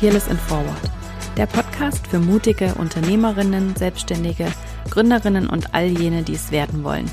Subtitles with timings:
[0.00, 0.80] Fearless in Forward,
[1.36, 4.46] der Podcast für mutige Unternehmerinnen, Selbstständige,
[4.88, 7.04] Gründerinnen und all jene, die es werden wollen.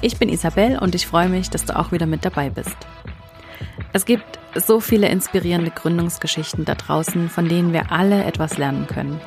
[0.00, 2.76] Ich bin Isabel und ich freue mich, dass du auch wieder mit dabei bist.
[3.92, 9.20] Es gibt so viele inspirierende Gründungsgeschichten da draußen, von denen wir alle etwas lernen können.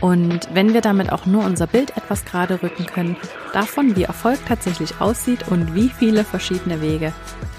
[0.00, 3.16] Und wenn wir damit auch nur unser Bild etwas gerade rücken können,
[3.52, 7.12] davon, wie Erfolg tatsächlich aussieht und wie viele verschiedene Wege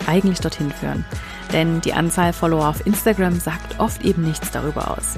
[0.08, 1.06] eigentlich dorthin führen.
[1.54, 5.18] Denn die Anzahl Follower auf Instagram sagt oft eben nichts darüber aus.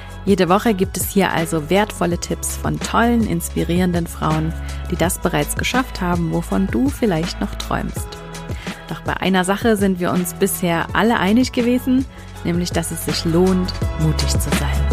[0.23, 4.53] Jede Woche gibt es hier also wertvolle Tipps von tollen, inspirierenden Frauen,
[4.91, 8.07] die das bereits geschafft haben, wovon du vielleicht noch träumst.
[8.87, 12.05] Doch bei einer Sache sind wir uns bisher alle einig gewesen,
[12.43, 14.87] nämlich dass es sich lohnt, mutig zu sein.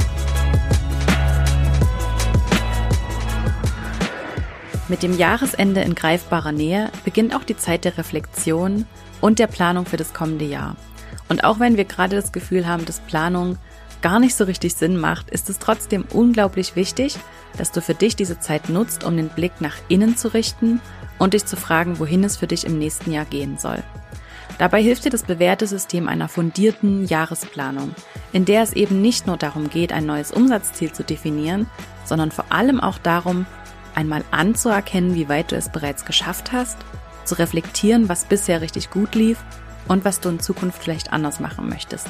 [4.88, 8.86] Mit dem Jahresende in greifbarer Nähe beginnt auch die Zeit der Reflexion
[9.20, 10.76] und der Planung für das kommende Jahr.
[11.28, 13.58] Und auch wenn wir gerade das Gefühl haben, dass Planung
[14.02, 17.16] gar nicht so richtig Sinn macht, ist es trotzdem unglaublich wichtig,
[17.56, 20.80] dass du für dich diese Zeit nutzt, um den Blick nach innen zu richten
[21.18, 23.82] und dich zu fragen, wohin es für dich im nächsten Jahr gehen soll.
[24.58, 27.94] Dabei hilft dir das bewährte System einer fundierten Jahresplanung,
[28.32, 31.66] in der es eben nicht nur darum geht, ein neues Umsatzziel zu definieren,
[32.04, 33.46] sondern vor allem auch darum,
[33.94, 36.76] einmal anzuerkennen, wie weit du es bereits geschafft hast,
[37.24, 39.38] zu reflektieren, was bisher richtig gut lief
[39.86, 42.08] und was du in Zukunft vielleicht anders machen möchtest.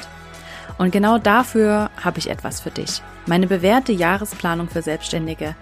[0.79, 3.03] Und genau dafür habe ich etwas für dich.
[3.27, 5.57] Meine bewährte Jahresplanung für Selbstständige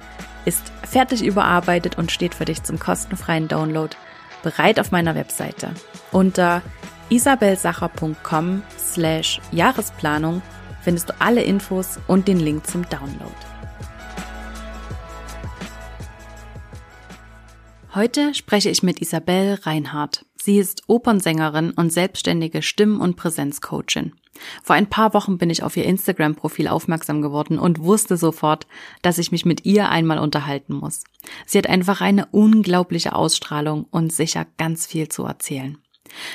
[0.44, 3.96] ist fertig überarbeitet und steht für dich zum kostenfreien Download
[4.42, 5.70] bereit auf meiner Webseite.
[6.12, 6.62] Unter
[7.08, 10.42] isabelsacher.com slash Jahresplanung
[10.82, 13.34] findest du alle Infos und den Link zum Download.
[17.94, 20.26] Heute spreche ich mit Isabel Reinhardt.
[20.46, 24.12] Sie ist Opernsängerin und selbstständige Stimm- und Präsenzcoachin.
[24.62, 28.68] Vor ein paar Wochen bin ich auf ihr Instagram-Profil aufmerksam geworden und wusste sofort,
[29.02, 31.02] dass ich mich mit ihr einmal unterhalten muss.
[31.46, 35.78] Sie hat einfach eine unglaubliche Ausstrahlung und sicher ganz viel zu erzählen.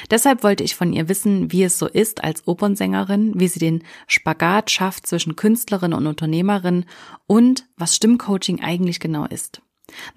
[0.09, 3.81] Deshalb wollte ich von ihr wissen, wie es so ist als Opernsängerin, wie sie den
[4.07, 6.83] Spagat schafft zwischen Künstlerin und Unternehmerin
[7.27, 9.61] und was Stimmcoaching eigentlich genau ist.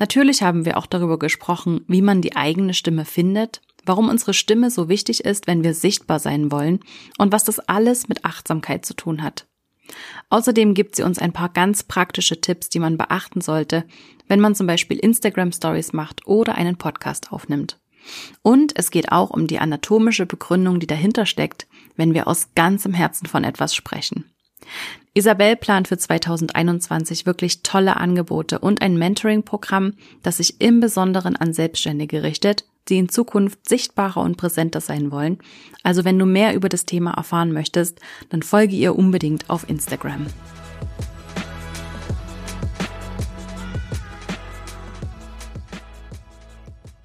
[0.01, 4.71] Natürlich haben wir auch darüber gesprochen, wie man die eigene Stimme findet warum unsere Stimme
[4.71, 6.81] so wichtig ist, wenn wir sichtbar sein wollen
[7.19, 9.47] und was das alles mit Achtsamkeit zu tun hat.
[10.31, 13.85] Außerdem gibt sie uns ein paar ganz praktische Tipps, die man beachten sollte,
[14.29, 17.79] wenn man zum Beispiel Instagram Stories macht oder einen Podcast aufnimmt.
[18.43, 21.67] Und es geht auch um die anatomische Begründung, die dahinter steckt,
[21.97, 24.31] wenn wir aus ganzem Herzen von etwas sprechen.
[25.15, 31.53] Isabel plant für 2021 wirklich tolle Angebote und ein Mentoring-Programm, das sich im Besonderen an
[31.53, 35.39] Selbstständige richtet die in Zukunft sichtbarer und präsenter sein wollen.
[35.83, 38.01] Also wenn du mehr über das Thema erfahren möchtest,
[38.31, 40.27] dann folge ihr unbedingt auf Instagram.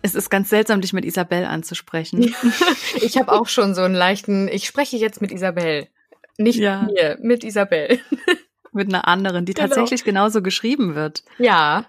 [0.02, 2.34] Es ist ganz seltsam, dich mit Isabel anzusprechen.
[3.02, 5.88] ich habe auch schon so einen leichten, ich spreche jetzt mit Isabel.
[6.38, 6.84] Nicht ja.
[6.84, 8.00] mit mir, mit Isabel.
[8.72, 9.68] mit einer anderen, die genau.
[9.68, 11.24] tatsächlich genauso geschrieben wird.
[11.38, 11.86] Ja,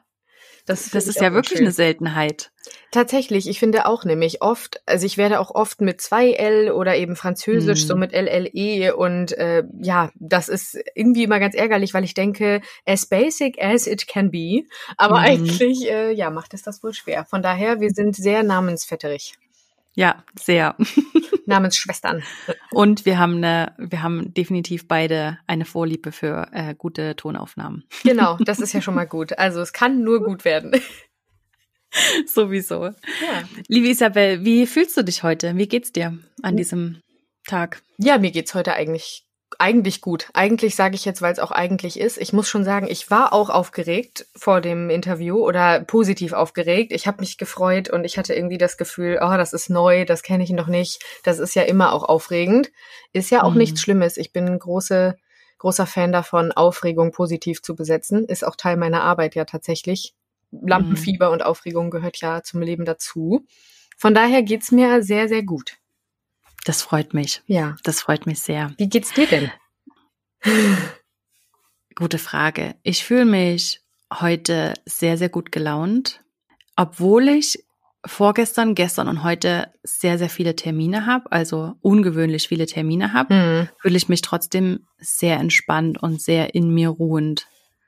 [0.67, 1.67] das, das ist ja wirklich schön.
[1.67, 2.53] eine Seltenheit.
[2.91, 6.97] Tatsächlich, ich finde auch nämlich oft, also ich werde auch oft mit zwei L oder
[6.97, 7.87] eben Französisch, mhm.
[7.87, 12.61] so mit LLE und äh, ja, das ist irgendwie immer ganz ärgerlich, weil ich denke,
[12.87, 14.65] as basic as it can be,
[14.97, 15.25] aber mhm.
[15.25, 17.25] eigentlich, äh, ja, macht es das wohl schwer.
[17.27, 19.35] Von daher, wir sind sehr namensvetterig.
[19.95, 20.77] Ja, sehr.
[21.47, 22.23] Namensschwestern.
[22.71, 27.85] Und wir haben eine, wir haben definitiv beide eine Vorliebe für äh, gute Tonaufnahmen.
[28.05, 29.39] Genau, das ist ja schon mal gut.
[29.39, 30.73] Also es kann nur gut werden.
[32.27, 32.85] Sowieso.
[32.85, 32.95] Ja.
[33.69, 35.57] Liebe Isabel, wie fühlst du dich heute?
[35.57, 37.03] Wie geht's dir an diesem
[37.47, 37.83] Tag?
[37.99, 39.25] Ja, mir geht's heute eigentlich
[39.59, 40.29] eigentlich gut.
[40.33, 42.19] Eigentlich sage ich jetzt, weil es auch eigentlich ist.
[42.19, 46.93] Ich muss schon sagen, ich war auch aufgeregt vor dem Interview oder positiv aufgeregt.
[46.93, 50.23] Ich habe mich gefreut und ich hatte irgendwie das Gefühl, oh, das ist neu, das
[50.23, 51.03] kenne ich noch nicht.
[51.25, 52.71] Das ist ja immer auch aufregend.
[53.13, 53.59] Ist ja auch mhm.
[53.59, 54.17] nichts Schlimmes.
[54.17, 55.17] Ich bin große,
[55.59, 58.25] großer Fan davon, Aufregung positiv zu besetzen.
[58.27, 60.15] Ist auch Teil meiner Arbeit ja tatsächlich.
[60.51, 61.33] Lampenfieber mhm.
[61.35, 63.47] und Aufregung gehört ja zum Leben dazu.
[63.97, 65.77] Von daher geht's mir sehr, sehr gut.
[66.65, 67.43] Das freut mich.
[67.47, 67.77] Ja.
[67.85, 68.73] Das freut mich sehr.
[68.77, 69.51] Wie geht's dir denn?
[71.95, 72.77] Gute Frage.
[72.83, 73.81] Ich fühle mich
[74.13, 76.23] heute sehr, sehr gut gelaunt,
[76.77, 77.65] obwohl ich
[78.07, 83.69] vorgestern, gestern und heute sehr, sehr viele Termine habe, also ungewöhnlich viele Termine habe, mhm.
[83.79, 87.47] fühle ich mich trotzdem sehr entspannt und sehr in mir ruhend.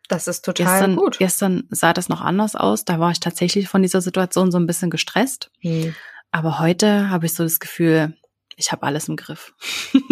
[0.09, 1.19] Das ist total gestern, gut.
[1.19, 2.85] Gestern sah das noch anders aus.
[2.85, 5.51] Da war ich tatsächlich von dieser Situation so ein bisschen gestresst.
[5.63, 5.95] Mhm.
[6.31, 8.17] Aber heute habe ich so das Gefühl,
[8.57, 9.55] ich habe alles im Griff.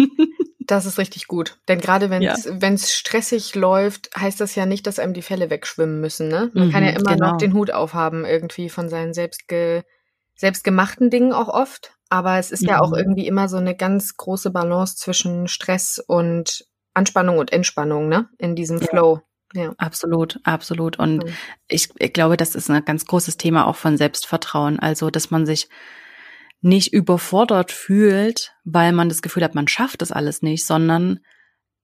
[0.71, 1.59] Das ist richtig gut.
[1.67, 2.77] Denn gerade wenn es ja.
[2.87, 6.29] stressig läuft, heißt das ja nicht, dass einem die Fälle wegschwimmen müssen.
[6.29, 6.49] Ne?
[6.53, 7.31] Man mhm, kann ja immer genau.
[7.31, 9.83] noch den Hut aufhaben, irgendwie von seinen selbstge
[10.35, 11.93] selbstgemachten Dingen auch oft.
[12.07, 12.69] Aber es ist mhm.
[12.69, 12.99] ja auch mhm.
[12.99, 18.29] irgendwie immer so eine ganz große Balance zwischen Stress und Anspannung und Entspannung, ne?
[18.37, 18.87] In diesem ja.
[18.87, 19.21] Flow.
[19.53, 19.73] Ja.
[19.77, 20.97] Absolut, absolut.
[20.97, 21.33] Und mhm.
[21.67, 24.79] ich, ich glaube, das ist ein ganz großes Thema auch von Selbstvertrauen.
[24.79, 25.69] Also, dass man sich
[26.61, 31.19] nicht überfordert fühlt, weil man das Gefühl hat, man schafft das alles nicht, sondern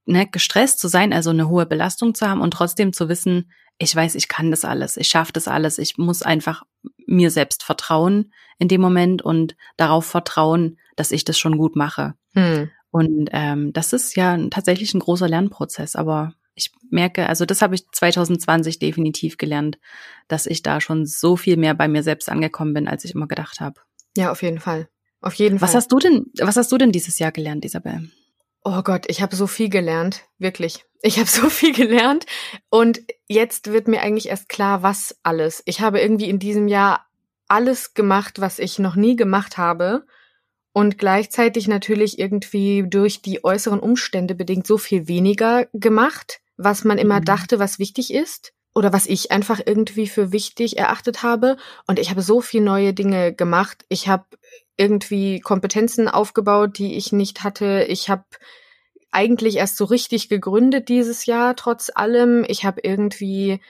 [0.05, 3.95] ne, gestresst zu sein, also eine hohe Belastung zu haben und trotzdem zu wissen, ich
[3.95, 6.63] weiß, ich kann das alles, ich schaffe das alles, ich muss einfach
[7.05, 12.15] mir selbst vertrauen in dem Moment und darauf vertrauen, dass ich das schon gut mache.
[12.33, 12.71] Hm.
[12.89, 17.75] Und ähm, das ist ja tatsächlich ein großer Lernprozess, aber ich merke, also das habe
[17.75, 19.77] ich 2020 definitiv gelernt,
[20.27, 23.27] dass ich da schon so viel mehr bei mir selbst angekommen bin, als ich immer
[23.27, 23.79] gedacht habe.
[24.17, 24.89] Ja, auf jeden Fall.
[25.21, 25.77] Auf jeden was Fall.
[25.77, 28.09] Hast du denn, was hast du denn dieses Jahr gelernt, Isabel?
[28.63, 30.83] Oh Gott, ich habe so viel gelernt, wirklich.
[31.01, 32.25] Ich habe so viel gelernt
[32.69, 35.61] und jetzt wird mir eigentlich erst klar, was alles.
[35.65, 37.05] Ich habe irgendwie in diesem Jahr
[37.47, 40.05] alles gemacht, was ich noch nie gemacht habe
[40.73, 46.97] und gleichzeitig natürlich irgendwie durch die äußeren Umstände bedingt so viel weniger gemacht, was man
[46.97, 47.25] immer mhm.
[47.25, 51.57] dachte, was wichtig ist oder was ich einfach irgendwie für wichtig erachtet habe.
[51.87, 53.85] Und ich habe so viel neue Dinge gemacht.
[53.89, 54.25] Ich habe
[54.75, 57.85] irgendwie Kompetenzen aufgebaut, die ich nicht hatte.
[57.87, 58.25] Ich habe
[59.11, 62.45] eigentlich erst so richtig gegründet dieses Jahr, trotz allem.
[62.47, 63.61] Ich habe irgendwie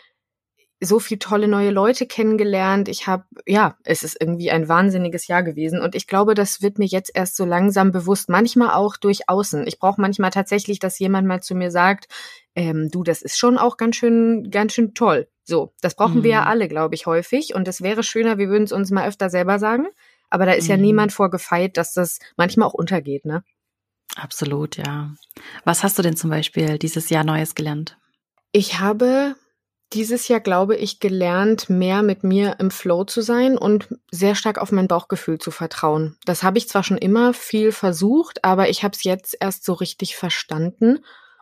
[0.79, 2.87] so viel tolle neue Leute kennengelernt.
[2.87, 5.81] Ich habe, ja, es ist irgendwie ein wahnsinniges Jahr gewesen.
[5.81, 8.29] Und ich glaube, das wird mir jetzt erst so langsam bewusst.
[8.29, 9.65] Manchmal auch durch Außen.
[9.65, 12.07] Ich brauche manchmal tatsächlich, dass jemand mal zu mir sagt,
[12.55, 15.27] ähm, du, das ist schon auch ganz schön, ganz schön toll.
[15.43, 16.23] So, das brauchen mhm.
[16.23, 16.47] wir ja mhm.
[16.47, 17.55] alle, glaube ich, häufig.
[17.55, 19.87] Und es wäre schöner, wir würden es uns mal öfter selber sagen.
[20.29, 20.71] Aber da ist mhm.
[20.71, 23.43] ja niemand vorgefeit, dass das manchmal auch untergeht, ne?
[24.15, 25.13] Absolut, ja.
[25.63, 27.97] Was hast du denn zum Beispiel dieses Jahr Neues gelernt?
[28.51, 29.35] Ich habe
[29.93, 34.57] dieses Jahr, glaube ich, gelernt, mehr mit mir im Flow zu sein und sehr stark
[34.57, 36.17] auf mein Bauchgefühl zu vertrauen.
[36.25, 39.73] Das habe ich zwar schon immer viel versucht, aber ich habe es jetzt erst so
[39.73, 40.99] richtig verstanden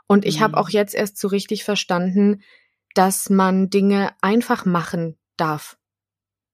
[0.08, 0.44] und ich mhm.
[0.44, 2.44] habe auch jetzt erst so richtig verstanden,
[2.94, 5.78] dass man Dinge einfach machen darf.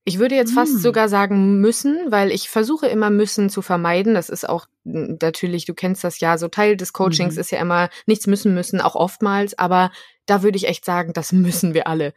[0.03, 0.79] Ich würde jetzt fast mhm.
[0.79, 4.15] sogar sagen müssen, weil ich versuche immer müssen zu vermeiden.
[4.15, 7.41] Das ist auch natürlich, du kennst das ja, so Teil des Coachings mhm.
[7.41, 9.91] ist ja immer nichts müssen müssen, auch oftmals, aber
[10.25, 12.13] da würde ich echt sagen, das müssen wir alle.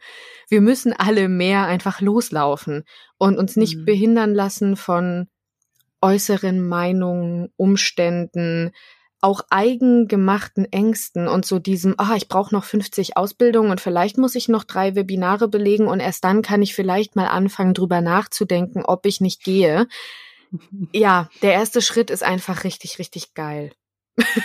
[0.49, 2.85] Wir müssen alle mehr einfach loslaufen
[3.17, 3.85] und uns nicht mhm.
[3.85, 5.27] behindern lassen von
[6.01, 8.71] äußeren Meinungen, Umständen,
[9.25, 14.35] auch eigengemachten Ängsten und so diesem, ah, ich brauche noch 50 Ausbildungen und vielleicht muss
[14.35, 18.85] ich noch drei Webinare belegen und erst dann kann ich vielleicht mal anfangen, drüber nachzudenken,
[18.85, 19.87] ob ich nicht gehe.
[20.93, 23.73] Ja, der erste Schritt ist einfach richtig, richtig geil.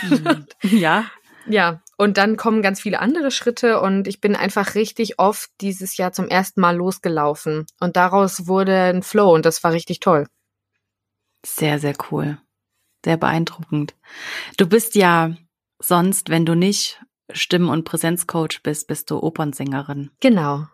[0.01, 0.45] Mhm.
[0.63, 1.05] ja.
[1.47, 5.95] Ja, und dann kommen ganz viele andere Schritte und ich bin einfach richtig oft dieses
[5.95, 10.27] Jahr zum ersten Mal losgelaufen und daraus wurde ein Flow und das war richtig toll.
[11.45, 12.37] Sehr, sehr cool
[13.03, 13.95] sehr beeindruckend.
[14.57, 15.35] Du bist ja
[15.79, 17.01] sonst, wenn du nicht
[17.33, 20.11] Stimmen- und Präsenzcoach bist, bist du Opernsängerin.
[20.19, 20.67] Genau.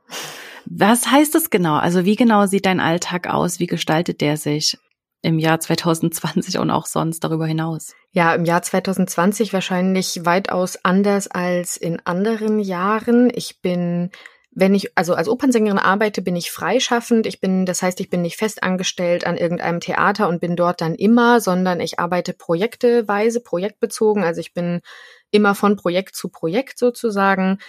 [0.66, 1.76] Was heißt das genau?
[1.76, 3.60] Also wie genau sieht dein Alltag aus?
[3.60, 4.78] Wie gestaltet der sich
[5.22, 7.94] im Jahr 2020 und auch sonst darüber hinaus?
[8.12, 13.32] Ja, im Jahr 2020 wahrscheinlich weitaus anders als in anderen Jahren.
[13.34, 14.12] Ich bin
[14.60, 17.28] wenn ich also als Opernsängerin arbeite, bin ich freischaffend.
[17.28, 20.82] Ich bin, das heißt, ich bin nicht fest angestellt an irgendeinem Theater und bin dort
[20.82, 24.24] dann immer, sondern ich arbeite projekteweise, projektbezogen.
[24.24, 24.82] Also ich bin
[25.30, 27.60] immer von Projekt zu Projekt sozusagen.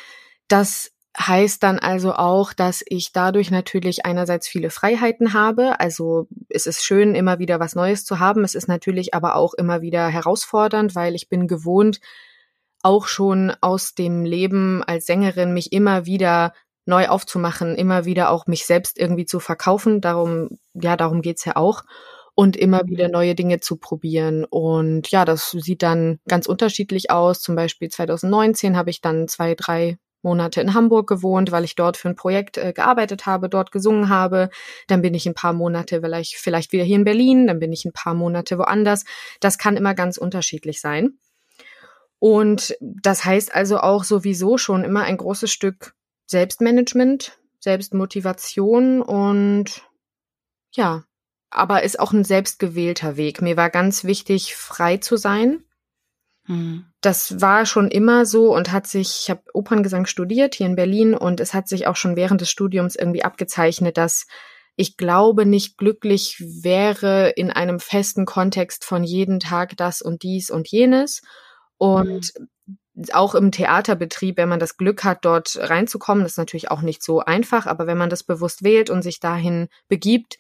[0.49, 0.91] Das
[1.21, 5.81] heißt dann also auch, dass ich dadurch natürlich einerseits viele Freiheiten habe.
[5.81, 8.45] Also es ist schön, immer wieder was Neues zu haben.
[8.45, 12.01] Es ist natürlich aber auch immer wieder herausfordernd, weil ich bin gewohnt,
[12.83, 16.55] auch schon aus dem Leben als Sängerin mich immer wieder
[16.89, 20.01] neu aufzumachen, immer wieder auch mich selbst irgendwie zu verkaufen.
[20.01, 21.83] Darum, ja, darum geht's ja auch.
[22.35, 22.89] Und immer mhm.
[22.89, 24.45] wieder neue Dinge zu probieren.
[24.45, 27.41] Und ja, das sieht dann ganz unterschiedlich aus.
[27.41, 31.97] Zum Beispiel 2019 habe ich dann zwei, drei Monate in Hamburg gewohnt, weil ich dort
[31.97, 34.49] für ein Projekt äh, gearbeitet habe, dort gesungen habe.
[34.87, 37.85] Dann bin ich ein paar Monate vielleicht, vielleicht wieder hier in Berlin, dann bin ich
[37.85, 39.05] ein paar Monate woanders.
[39.41, 41.19] Das kann immer ganz unterschiedlich sein.
[42.19, 45.95] Und das heißt also auch sowieso schon immer ein großes Stück
[46.29, 49.83] Selbstmanagement, Selbstmotivation und
[50.73, 51.05] ja,
[51.51, 53.43] aber ist auch ein selbstgewählter Weg.
[53.43, 55.65] Mir war ganz wichtig, frei zu sein.
[56.47, 56.85] Mhm.
[57.01, 61.15] Das war schon immer so und hat sich, ich habe Operngesang studiert hier in Berlin
[61.15, 64.27] und es hat sich auch schon während des Studiums irgendwie abgezeichnet, dass
[64.77, 70.51] ich glaube, nicht glücklich wäre in einem festen Kontext von jeden Tag das und dies
[70.51, 71.23] und jenes.
[71.79, 72.33] Und
[73.13, 77.03] auch im Theaterbetrieb, wenn man das Glück hat, dort reinzukommen, das ist natürlich auch nicht
[77.03, 80.39] so einfach, aber wenn man das bewusst wählt und sich dahin begibt,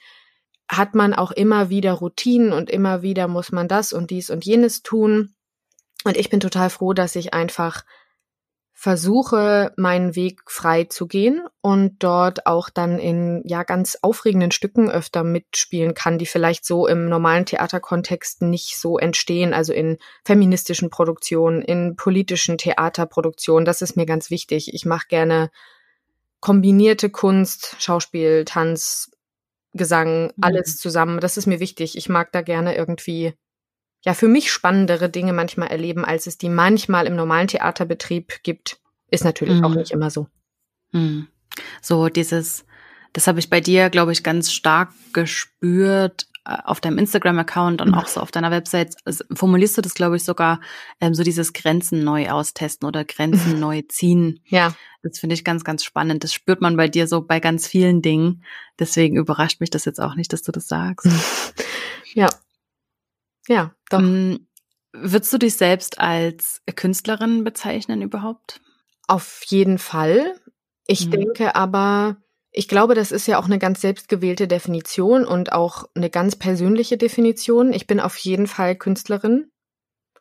[0.69, 4.45] hat man auch immer wieder Routinen und immer wieder muss man das und dies und
[4.45, 5.35] jenes tun.
[6.05, 7.85] Und ich bin total froh, dass ich einfach
[8.81, 14.89] versuche, meinen Weg frei zu gehen und dort auch dann in ja ganz aufregenden Stücken
[14.89, 20.91] öfter mitspielen kann, die vielleicht so im normalen Theaterkontext nicht so entstehen, also in feministischen
[20.91, 23.65] Produktionen, in politischen Theaterproduktionen.
[23.65, 24.73] Das ist mir ganz wichtig.
[24.73, 25.51] Ich mache gerne
[26.39, 29.11] kombinierte Kunst, Schauspiel, Tanz,
[29.73, 30.33] Gesang, mhm.
[30.41, 31.19] alles zusammen.
[31.19, 31.97] Das ist mir wichtig.
[31.97, 33.35] Ich mag da gerne irgendwie
[34.05, 38.81] ja für mich spannendere Dinge manchmal erleben, als es die manchmal im normalen Theaterbetrieb gibt.
[39.11, 39.65] Ist natürlich mhm.
[39.65, 40.29] auch nicht immer so.
[40.93, 41.29] Mhm.
[41.83, 42.65] So dieses,
[43.13, 47.89] das habe ich bei dir, glaube ich, ganz stark gespürt äh, auf deinem Instagram-Account und
[47.89, 47.95] mhm.
[47.95, 48.95] auch so auf deiner Website.
[49.33, 50.61] Formulierst du das, glaube ich, sogar
[51.01, 54.41] ähm, so dieses Grenzen neu austesten oder Grenzen neu ziehen.
[54.47, 54.75] Ja.
[55.03, 56.25] Das finde ich ganz, ganz spannend.
[56.25, 58.45] Das spürt man bei dir so bei ganz vielen Dingen.
[58.79, 61.09] Deswegen überrascht mich das jetzt auch nicht, dass du das sagst.
[62.15, 62.31] Ja,
[63.49, 64.01] ja, doch.
[64.01, 64.37] Mm,
[64.93, 68.61] würdest du dich selbst als Künstlerin bezeichnen überhaupt?
[69.07, 70.35] Auf jeden Fall.
[70.87, 71.11] Ich mhm.
[71.11, 72.19] denke aber,
[72.51, 76.97] ich glaube, das ist ja auch eine ganz selbstgewählte Definition und auch eine ganz persönliche
[76.97, 77.73] Definition.
[77.73, 79.51] Ich bin auf jeden Fall Künstlerin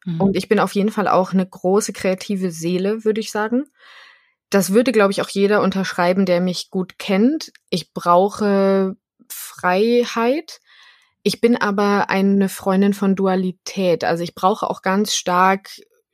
[0.05, 0.21] mhm.
[0.21, 3.65] und ich bin auf jeden Fall auch eine große kreative Seele, würde ich sagen.
[4.49, 7.51] Das würde, glaube ich, auch jeder unterschreiben, der mich gut kennt.
[7.69, 8.95] Ich brauche
[9.29, 10.59] Freiheit.
[11.27, 14.05] Ich bin aber eine Freundin von Dualität.
[14.05, 15.71] Also ich brauche auch ganz stark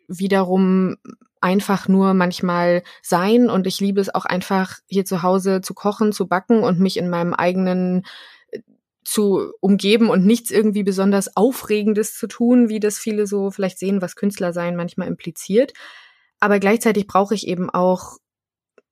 [0.08, 0.96] wiederum
[1.40, 6.14] einfach nur manchmal sein und ich liebe es auch einfach hier zu Hause zu kochen,
[6.14, 8.08] zu backen und mich in meinem eigenen
[8.50, 8.62] äh,
[9.04, 14.02] zu umgeben und nichts irgendwie besonders Aufregendes zu tun, wie das viele so vielleicht sehen,
[14.02, 15.74] was Künstler sein manchmal impliziert.
[16.40, 18.18] Aber gleichzeitig brauche ich eben auch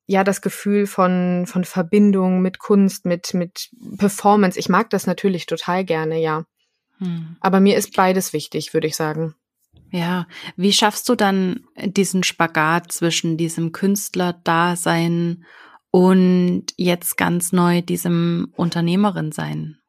[0.06, 4.60] ja das Gefühl von von Verbindung mit Kunst, mit mit Performance.
[4.60, 6.46] Ich mag das natürlich total gerne, ja.
[6.98, 7.38] Hm.
[7.40, 9.36] Aber mir ist beides wichtig, würde ich sagen.
[9.92, 15.44] Ja, wie schaffst du dann diesen Spagat zwischen diesem Künstler-Dasein
[15.92, 19.80] und jetzt ganz neu diesem Unternehmerin-Sein?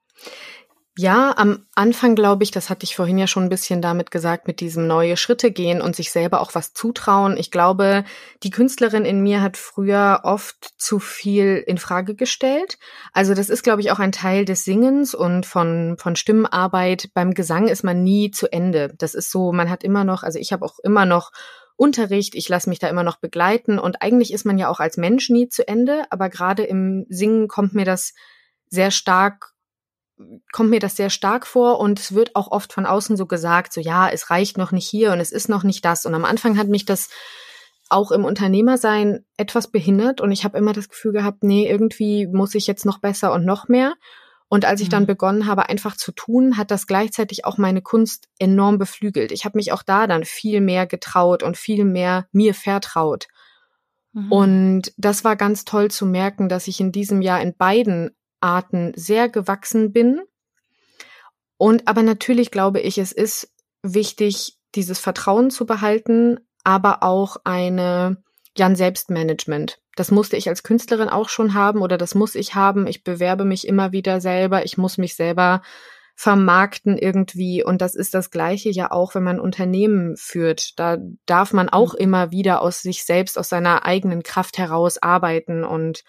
[0.99, 4.47] Ja, am Anfang glaube ich, das hatte ich vorhin ja schon ein bisschen damit gesagt,
[4.47, 7.39] mit diesem neue Schritte gehen und sich selber auch was zutrauen.
[7.39, 8.05] Ich glaube,
[8.43, 12.79] die Künstlerin in mir hat früher oft zu viel in Frage gestellt.
[13.15, 17.09] Also das ist, glaube ich, auch ein Teil des Singens und von, von Stimmenarbeit.
[17.15, 18.93] Beim Gesang ist man nie zu Ende.
[18.99, 21.33] Das ist so, man hat immer noch, also ich habe auch immer noch
[21.77, 24.99] Unterricht, ich lasse mich da immer noch begleiten und eigentlich ist man ja auch als
[24.99, 28.13] Mensch nie zu Ende, aber gerade im Singen kommt mir das
[28.69, 29.53] sehr stark
[30.53, 33.73] kommt mir das sehr stark vor und es wird auch oft von außen so gesagt,
[33.73, 36.07] so ja, es reicht noch nicht hier und es ist noch nicht das.
[36.07, 37.09] Und am Anfang hat mich das
[37.89, 42.55] auch im Unternehmersein etwas behindert und ich habe immer das Gefühl gehabt, nee, irgendwie muss
[42.55, 43.95] ich jetzt noch besser und noch mehr.
[44.49, 45.07] Und als ich dann mhm.
[45.07, 49.33] begonnen habe, einfach zu tun, hat das gleichzeitig auch meine Kunst enorm beflügelt.
[49.33, 53.29] Ich habe mich auch da dann viel mehr getraut und viel mehr mir vertraut.
[54.13, 54.31] Mhm.
[54.33, 58.11] Und das war ganz toll zu merken, dass ich in diesem Jahr in beiden
[58.43, 60.21] Arten sehr gewachsen bin.
[61.57, 68.23] Und aber natürlich glaube ich, es ist wichtig, dieses Vertrauen zu behalten, aber auch eine,
[68.57, 69.81] ja, ein Selbstmanagement.
[69.97, 72.87] Das musste ich als Künstlerin auch schon haben oder das muss ich haben.
[72.87, 74.65] Ich bewerbe mich immer wieder selber.
[74.65, 75.63] Ich muss mich selber
[76.15, 77.65] vermarkten irgendwie.
[77.65, 80.79] Und das ist das Gleiche ja auch, wenn man Unternehmen führt.
[80.79, 82.01] Da darf man auch mhm.
[82.01, 86.05] immer wieder aus sich selbst, aus seiner eigenen Kraft heraus arbeiten und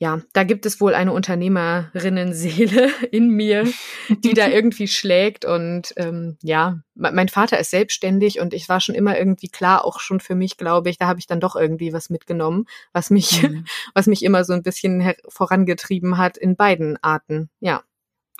[0.00, 3.64] ja, da gibt es wohl eine Unternehmerinnenseele in mir,
[4.08, 5.44] die da irgendwie schlägt.
[5.44, 9.98] Und ähm, ja, mein Vater ist selbstständig und ich war schon immer irgendwie klar, auch
[9.98, 13.42] schon für mich, glaube ich, da habe ich dann doch irgendwie was mitgenommen, was mich,
[13.42, 13.64] mhm.
[13.94, 17.50] was mich immer so ein bisschen vorangetrieben hat in beiden Arten.
[17.60, 17.82] Ja.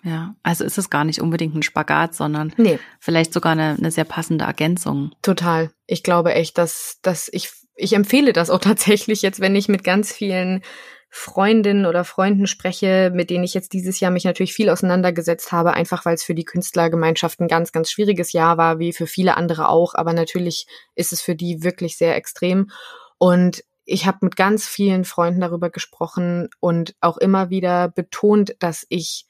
[0.04, 2.78] Ja, also ist es gar nicht unbedingt ein Spagat, sondern nee.
[3.00, 5.10] vielleicht sogar eine, eine sehr passende Ergänzung.
[5.22, 5.72] Total.
[5.88, 9.82] Ich glaube echt, dass, dass ich, ich empfehle das auch tatsächlich jetzt, wenn ich mit
[9.82, 10.62] ganz vielen
[11.10, 15.72] Freundinnen oder Freunden spreche, mit denen ich jetzt dieses Jahr mich natürlich viel auseinandergesetzt habe,
[15.72, 19.36] einfach weil es für die Künstlergemeinschaft ein ganz, ganz schwieriges Jahr war, wie für viele
[19.36, 19.94] andere auch.
[19.94, 22.70] Aber natürlich ist es für die wirklich sehr extrem.
[23.16, 28.84] Und ich habe mit ganz vielen Freunden darüber gesprochen und auch immer wieder betont, dass
[28.90, 29.26] ich,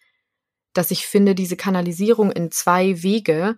[0.72, 3.56] dass ich finde, diese Kanalisierung in zwei Wege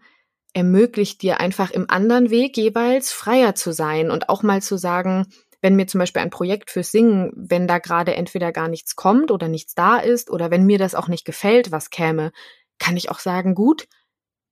[0.53, 5.27] ermöglicht dir einfach im anderen Weg jeweils freier zu sein und auch mal zu sagen,
[5.61, 9.31] wenn mir zum Beispiel ein Projekt fürs Singen, wenn da gerade entweder gar nichts kommt
[9.31, 12.33] oder nichts da ist oder wenn mir das auch nicht gefällt, was käme,
[12.79, 13.87] kann ich auch sagen, gut,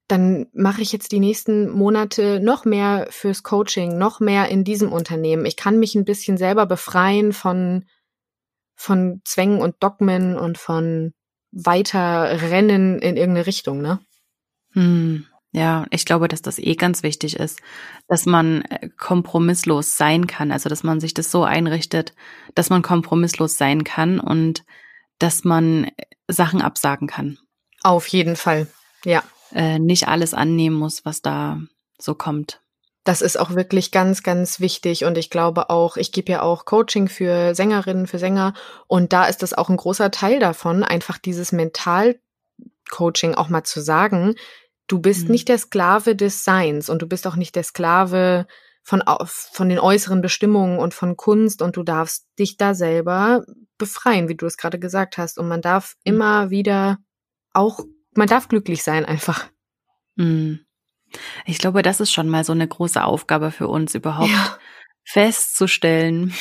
[0.09, 4.91] dann mache ich jetzt die nächsten Monate noch mehr fürs Coaching, noch mehr in diesem
[4.91, 5.45] Unternehmen.
[5.45, 7.85] Ich kann mich ein bisschen selber befreien von,
[8.75, 11.13] von Zwängen und Dogmen und von
[11.53, 14.01] weiter Rennen in irgendeine Richtung, ne?
[14.73, 15.27] Hm.
[15.53, 17.61] Ja, ich glaube, dass das eh ganz wichtig ist,
[18.07, 22.15] dass man äh, kompromisslos sein kann, also dass man sich das so einrichtet,
[22.55, 24.65] dass man kompromisslos sein kann und
[25.19, 25.93] dass man äh,
[26.29, 27.39] Sachen absagen kann.
[27.83, 28.67] Auf jeden Fall,
[29.05, 29.23] ja.
[29.55, 31.63] Äh, nicht alles annehmen muss, was da
[31.99, 32.61] so kommt.
[33.05, 35.07] Das ist auch wirklich ganz, ganz wichtig.
[35.07, 38.53] Und ich glaube auch, ich gebe ja auch Coaching für Sängerinnen, für Sänger.
[38.87, 43.81] Und da ist das auch ein großer Teil davon, einfach dieses Mental-Coaching auch mal zu
[43.81, 44.35] sagen,
[44.89, 45.33] Du bist mhm.
[45.33, 48.47] nicht der Sklave des Seins und du bist auch nicht der Sklave
[48.83, 53.45] von, von den äußeren Bestimmungen und von Kunst und du darfst dich da selber
[53.77, 55.39] befreien, wie du es gerade gesagt hast.
[55.39, 56.15] Und man darf mhm.
[56.15, 56.99] immer wieder
[57.53, 57.81] auch,
[58.15, 59.47] man darf glücklich sein einfach.
[60.17, 60.61] Mhm.
[61.47, 64.31] Ich glaube, das ist schon mal so eine große Aufgabe für uns überhaupt.
[64.31, 64.59] Ja
[65.11, 66.35] festzustellen,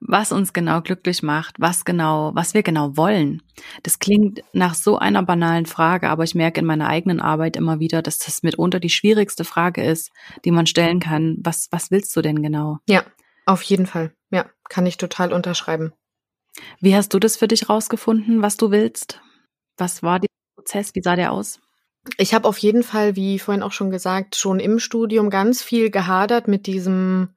[0.00, 3.42] was uns genau glücklich macht, was genau, was wir genau wollen.
[3.82, 7.80] Das klingt nach so einer banalen Frage, aber ich merke in meiner eigenen Arbeit immer
[7.80, 10.10] wieder, dass das mitunter die schwierigste Frage ist,
[10.46, 11.36] die man stellen kann.
[11.42, 12.78] Was, was willst du denn genau?
[12.88, 13.04] Ja,
[13.44, 14.14] auf jeden Fall.
[14.30, 15.92] Ja, kann ich total unterschreiben.
[16.80, 19.20] Wie hast du das für dich rausgefunden, was du willst?
[19.76, 20.94] Was war der Prozess?
[20.94, 21.60] Wie sah der aus?
[22.16, 25.90] Ich habe auf jeden Fall, wie vorhin auch schon gesagt, schon im Studium ganz viel
[25.90, 27.34] gehadert mit diesem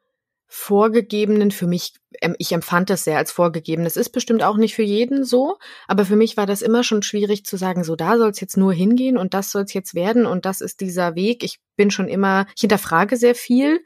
[0.55, 3.83] vorgegebenen, für mich, ähm, ich empfand das sehr als vorgegeben.
[3.83, 7.03] Das ist bestimmt auch nicht für jeden so, aber für mich war das immer schon
[7.03, 9.95] schwierig zu sagen, so da soll es jetzt nur hingehen und das soll es jetzt
[9.95, 11.43] werden und das ist dieser Weg.
[11.43, 13.83] Ich bin schon immer, ich hinterfrage sehr viel.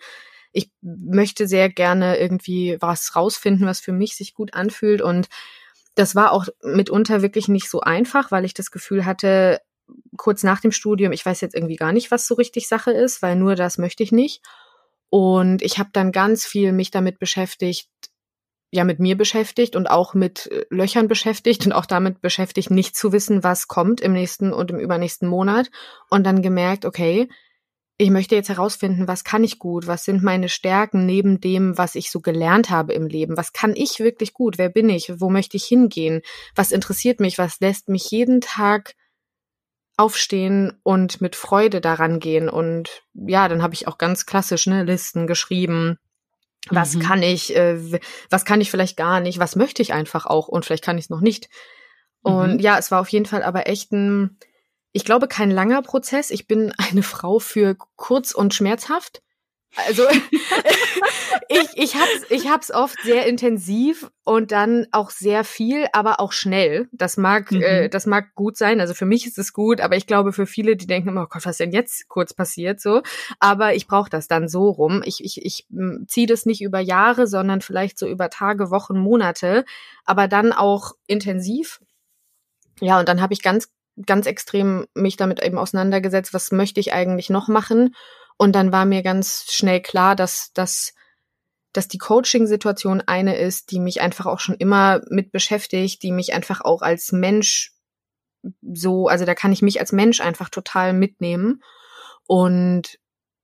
[0.52, 5.28] Ich möchte sehr gerne irgendwie was rausfinden, was für mich sich gut anfühlt und
[5.96, 9.60] das war auch mitunter wirklich nicht so einfach, weil ich das Gefühl hatte,
[10.18, 13.24] kurz nach dem Studium, ich weiß jetzt irgendwie gar nicht, was so richtig Sache ist,
[13.24, 14.44] weil nur das möchte ich nicht.
[15.10, 17.90] Und ich habe dann ganz viel mich damit beschäftigt,
[18.72, 22.96] ja, mit mir beschäftigt und auch mit äh, Löchern beschäftigt und auch damit beschäftigt, nicht
[22.96, 25.72] zu wissen, was kommt im nächsten und im übernächsten Monat.
[26.10, 27.28] Und dann gemerkt, okay,
[28.02, 31.96] ich möchte jetzt herausfinden, was kann ich gut, was sind meine Stärken neben dem, was
[31.96, 35.30] ich so gelernt habe im Leben, was kann ich wirklich gut, wer bin ich, wo
[35.30, 36.22] möchte ich hingehen,
[36.56, 38.96] was interessiert mich, was lässt mich jeden Tag
[40.00, 42.50] aufstehen und mit Freude daran gehen.
[42.50, 45.98] Und ja, dann habe ich auch ganz klassisch ne, Listen geschrieben.
[46.70, 47.02] Was mhm.
[47.02, 50.66] kann ich, äh, was kann ich vielleicht gar nicht, was möchte ich einfach auch und
[50.66, 51.50] vielleicht kann ich es noch nicht.
[52.22, 52.60] Und mhm.
[52.60, 54.38] ja, es war auf jeden Fall aber echt ein,
[54.92, 56.32] ich glaube, kein langer Prozess.
[56.32, 59.22] Ich bin eine Frau für kurz und schmerzhaft.
[59.76, 60.04] Also
[61.50, 66.32] ich, ich hab's, ich hab's oft sehr intensiv und dann auch sehr viel, aber auch
[66.32, 66.90] schnell.
[66.92, 67.62] Das mag, mhm.
[67.62, 68.82] äh, das mag gut sein.
[68.82, 71.28] Also für mich ist es gut, aber ich glaube für viele, die denken immer, oh
[71.30, 73.02] Gott, was denn jetzt kurz passiert so.
[73.40, 75.04] Aber ich brauche das dann so rum.
[75.06, 78.98] Ich, ich, ich hm, ziehe das nicht über Jahre, sondern vielleicht so über Tage, Wochen,
[78.98, 79.66] Monate,
[80.04, 81.80] aber dann auch intensiv.
[82.82, 83.70] Ja, und dann habe ich ganz,
[84.06, 87.94] ganz extrem mich damit eben auseinandergesetzt, was möchte ich eigentlich noch machen
[88.40, 90.94] und dann war mir ganz schnell klar, dass, dass,
[91.74, 96.34] dass die Coaching-Situation eine ist, die mich einfach auch schon immer mit beschäftigt, die mich
[96.34, 97.74] einfach auch als Mensch
[98.62, 101.62] so, also da kann ich mich als Mensch einfach total mitnehmen.
[102.28, 102.98] Und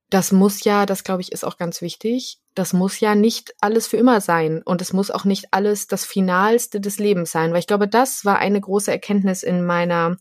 [0.09, 3.87] das muss ja, das glaube ich ist auch ganz wichtig, das muss ja nicht alles
[3.87, 4.61] für immer sein.
[4.63, 8.23] Und es muss auch nicht alles das Finalste des Lebens sein, weil ich glaube, das
[8.23, 10.15] war eine große Erkenntnis in meiner,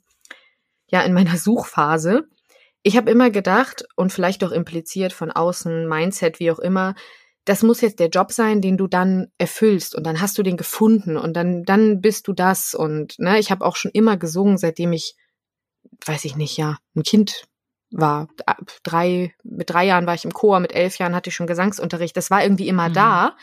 [0.89, 2.27] ja, in meiner Suchphase,
[2.85, 6.95] ich habe immer gedacht und vielleicht auch impliziert von außen, Mindset, wie auch immer,
[7.47, 10.57] das muss jetzt der Job sein, den du dann erfüllst und dann hast du den
[10.57, 14.59] gefunden und dann dann bist du das und ne, ich habe auch schon immer gesungen,
[14.59, 15.17] seitdem ich
[16.05, 17.47] weiß ich nicht, ja, ein Kind
[17.91, 18.29] war.
[18.83, 22.17] Drei, mit drei Jahren war ich im Chor, mit elf Jahren hatte ich schon Gesangsunterricht.
[22.17, 22.95] Das war irgendwie immer mhm.
[22.95, 23.37] da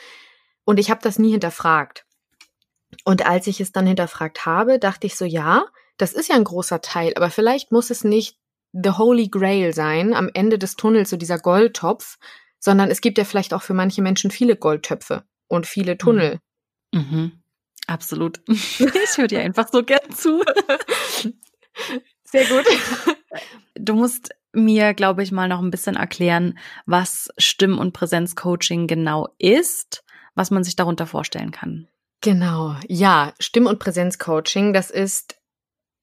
[0.66, 2.06] und ich habe das nie hinterfragt.
[3.06, 5.66] Und als ich es dann hinterfragt habe, dachte ich so, ja,
[5.98, 8.38] das ist ja ein großer Teil, aber vielleicht muss es nicht
[8.74, 12.18] the Holy Grail sein, am Ende des Tunnels so dieser Goldtopf,
[12.60, 16.40] sondern es gibt ja vielleicht auch für manche Menschen viele Goldtöpfe und viele Tunnel.
[16.94, 17.44] Mhm.
[17.88, 18.42] Absolut.
[18.48, 20.44] Ich höre dir einfach so gern zu.
[22.24, 22.66] Sehr gut.
[23.76, 29.30] Du musst mir, glaube ich, mal noch ein bisschen erklären, was Stimm- und Präsenzcoaching genau
[29.38, 30.04] ist,
[30.36, 31.88] was man sich darunter vorstellen kann.
[32.22, 35.38] Genau, ja, Stimm- und Präsenzcoaching, das ist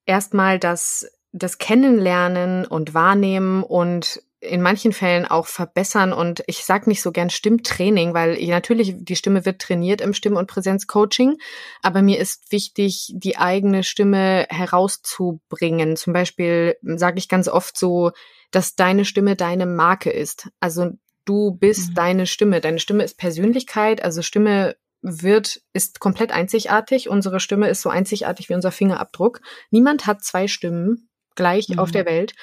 [0.05, 6.87] erstmal das, das Kennenlernen und Wahrnehmen und in manchen Fällen auch verbessern und ich sag
[6.87, 11.39] nicht so gern Stimmtraining, weil natürlich die Stimme wird trainiert im Stimm- und Präsenzcoaching,
[11.83, 15.97] aber mir ist wichtig, die eigene Stimme herauszubringen.
[15.97, 18.13] Zum Beispiel sage ich ganz oft so,
[18.53, 20.49] dass deine Stimme deine Marke ist.
[20.61, 20.93] Also
[21.25, 21.95] du bist mhm.
[21.95, 22.61] deine Stimme.
[22.61, 27.09] Deine Stimme ist Persönlichkeit, also Stimme wird, ist komplett einzigartig.
[27.09, 29.41] Unsere Stimme ist so einzigartig wie unser Fingerabdruck.
[29.71, 31.08] Niemand hat zwei Stimmen
[31.39, 31.79] gleich mhm.
[31.79, 32.35] auf der Welt.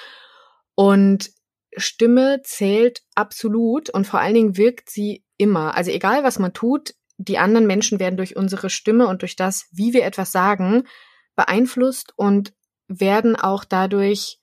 [0.74, 1.30] Und
[1.76, 5.76] Stimme zählt absolut und vor allen Dingen wirkt sie immer.
[5.76, 9.66] Also egal, was man tut, die anderen Menschen werden durch unsere Stimme und durch das,
[9.72, 10.84] wie wir etwas sagen,
[11.34, 12.52] beeinflusst und
[12.88, 14.38] werden auch dadurch,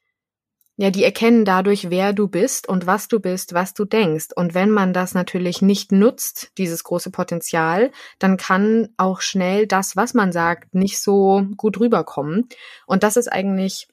[0.75, 4.29] ja, die erkennen dadurch, wer du bist und was du bist, was du denkst.
[4.35, 9.95] Und wenn man das natürlich nicht nutzt, dieses große Potenzial, dann kann auch schnell das,
[9.95, 12.49] was man sagt, nicht so gut rüberkommen.
[12.87, 13.87] Und das ist eigentlich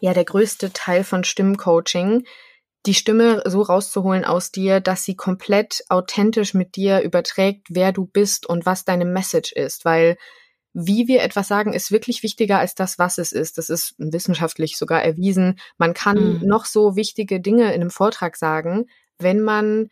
[0.00, 2.24] ja der größte Teil von Stimmcoaching,
[2.86, 8.06] die Stimme so rauszuholen aus dir, dass sie komplett authentisch mit dir überträgt, wer du
[8.06, 10.16] bist und was deine Message ist, weil
[10.74, 13.58] wie wir etwas sagen, ist wirklich wichtiger als das, was es ist.
[13.58, 15.60] Das ist wissenschaftlich sogar erwiesen.
[15.78, 16.46] Man kann mhm.
[16.48, 18.86] noch so wichtige Dinge in einem Vortrag sagen,
[19.18, 19.88] wenn man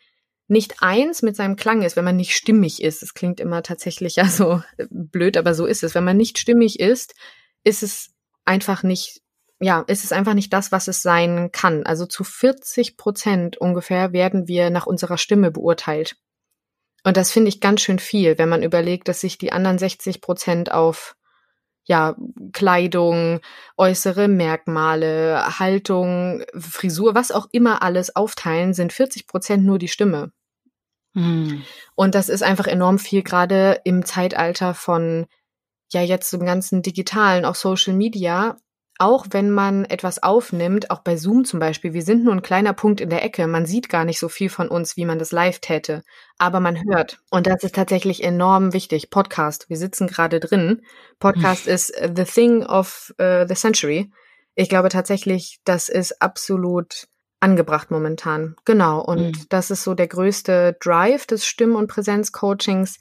[0.49, 3.03] nicht eins mit seinem Klang ist, wenn man nicht stimmig ist.
[3.03, 5.95] Es klingt immer tatsächlich ja so blöd, aber so ist es.
[5.95, 7.15] Wenn man nicht stimmig ist,
[7.63, 8.11] ist es
[8.45, 9.22] einfach nicht
[9.63, 11.85] ja, es ist einfach nicht das, was es sein kann.
[11.85, 16.17] Also zu 40 Prozent ungefähr werden wir nach unserer Stimme beurteilt.
[17.05, 20.21] Und das finde ich ganz schön viel, wenn man überlegt, dass sich die anderen 60
[20.21, 21.17] Prozent auf
[21.85, 22.17] ja,
[22.53, 23.41] Kleidung,
[23.77, 30.33] äußere Merkmale, Haltung, Frisur, was auch immer alles aufteilen, sind 40 Prozent nur die Stimme.
[31.15, 31.63] Hm.
[31.95, 35.27] Und das ist einfach enorm viel, gerade im Zeitalter von
[35.93, 38.57] ja jetzt zum ganzen digitalen, auch Social Media,
[39.03, 42.73] auch wenn man etwas aufnimmt, auch bei Zoom zum Beispiel, wir sind nur ein kleiner
[42.73, 45.33] Punkt in der Ecke, man sieht gar nicht so viel von uns, wie man das
[45.33, 46.05] live täte,
[46.39, 47.19] aber man hört.
[47.29, 49.11] Und das ist tatsächlich enorm wichtig.
[49.11, 50.83] Podcast, wir sitzen gerade drin.
[51.19, 51.75] Podcast hm.
[51.75, 54.13] ist the thing of uh, the century.
[54.55, 57.09] Ich glaube tatsächlich, das ist absolut
[57.41, 58.55] angebracht momentan.
[58.65, 59.01] Genau.
[59.01, 59.47] Und mhm.
[59.49, 63.01] das ist so der größte Drive des Stimm- und Präsenzcoachings.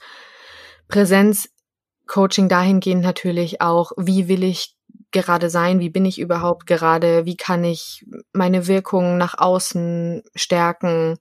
[0.88, 4.76] Präsenzcoaching dahingehend natürlich auch, wie will ich
[5.12, 5.80] gerade sein?
[5.80, 7.26] Wie bin ich überhaupt gerade?
[7.26, 11.18] Wie kann ich meine Wirkung nach außen stärken?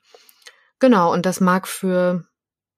[0.78, 2.24] Genau, und das mag für,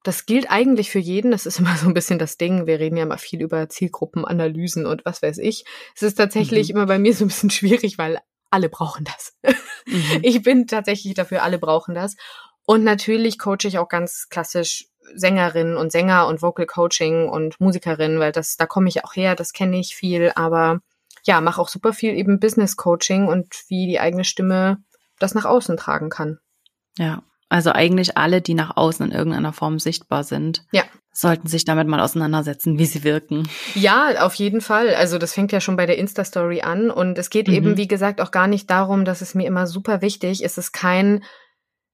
[0.03, 1.31] das gilt eigentlich für jeden.
[1.31, 2.67] Das ist immer so ein bisschen das Ding.
[2.67, 5.65] Wir reden ja immer viel über Zielgruppenanalysen und was weiß ich.
[5.95, 6.77] Es ist tatsächlich mhm.
[6.77, 8.19] immer bei mir so ein bisschen schwierig, weil
[8.51, 9.35] alle brauchen das.
[9.43, 9.55] Mhm.
[10.23, 12.17] Ich bin tatsächlich dafür, alle brauchen das.
[12.65, 18.21] Und natürlich coache ich auch ganz klassisch Sängerinnen und Sänger und Vocal Coaching und Musikerinnen,
[18.21, 20.81] weil das, da komme ich auch her, das kenne ich viel, aber
[21.25, 24.79] ja, mache auch super viel eben Business Coaching und wie die eigene Stimme
[25.19, 26.39] das nach außen tragen kann.
[26.99, 30.65] Ja, also eigentlich alle, die nach außen in irgendeiner Form sichtbar sind.
[30.73, 30.85] Ja.
[31.13, 33.47] Sollten sich damit mal auseinandersetzen, wie sie wirken.
[33.75, 34.95] Ja, auf jeden Fall.
[34.95, 36.91] Also das fängt ja schon bei der Insta-Story an.
[36.91, 37.55] Und es geht mhm.
[37.55, 40.53] eben, wie gesagt, auch gar nicht darum, dass es mir immer super wichtig ist.
[40.53, 41.23] Es ist kein,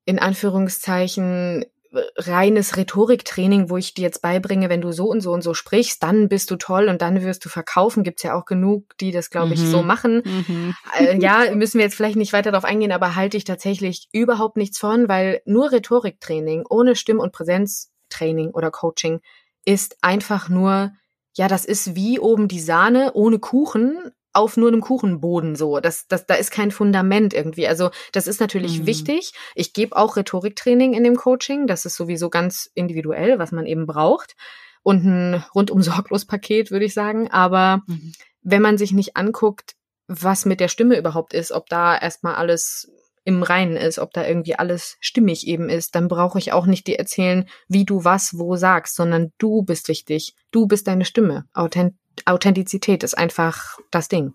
[0.05, 5.42] in Anführungszeichen, reines Rhetoriktraining, wo ich dir jetzt beibringe, wenn du so und so und
[5.42, 8.03] so sprichst, dann bist du toll und dann wirst du verkaufen.
[8.03, 9.66] Gibt's ja auch genug, die das, glaube ich, mhm.
[9.66, 10.22] so machen.
[10.24, 10.74] Mhm.
[10.98, 14.57] Äh, ja, müssen wir jetzt vielleicht nicht weiter darauf eingehen, aber halte ich tatsächlich überhaupt
[14.57, 19.20] nichts von, weil nur Rhetoriktraining ohne Stimm- und Präsenztraining oder Coaching
[19.64, 20.92] ist einfach nur
[21.38, 25.81] ja, das ist wie oben die Sahne ohne Kuchen, auf nur einem Kuchenboden so.
[25.81, 27.68] Das, das, da ist kein Fundament irgendwie.
[27.68, 28.87] Also das ist natürlich mhm.
[28.87, 29.33] wichtig.
[29.55, 31.66] Ich gebe auch Rhetoriktraining in dem Coaching.
[31.66, 34.35] Das ist sowieso ganz individuell, was man eben braucht.
[34.83, 37.31] Und ein rundum sorglos Paket, würde ich sagen.
[37.31, 38.12] Aber mhm.
[38.42, 39.74] wenn man sich nicht anguckt,
[40.07, 42.90] was mit der Stimme überhaupt ist, ob da erstmal alles
[43.24, 46.87] im Reinen ist, ob da irgendwie alles stimmig eben ist, dann brauche ich auch nicht
[46.87, 50.35] dir erzählen, wie du was wo sagst, sondern du bist wichtig.
[50.51, 51.44] Du bist deine Stimme.
[51.53, 51.94] Authent
[52.27, 54.35] Authentizität ist einfach das Ding.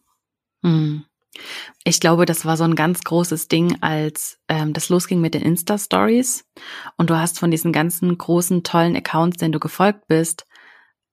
[0.63, 1.05] Hm.
[1.83, 5.41] Ich glaube, das war so ein ganz großes Ding, als ähm, das losging mit den
[5.41, 6.45] Insta-Stories
[6.95, 10.45] und du hast von diesen ganzen großen, tollen Accounts, denen du gefolgt bist,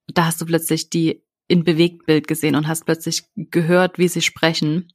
[0.09, 4.93] da hast du plötzlich die in Bewegtbild gesehen und hast plötzlich gehört, wie sie sprechen.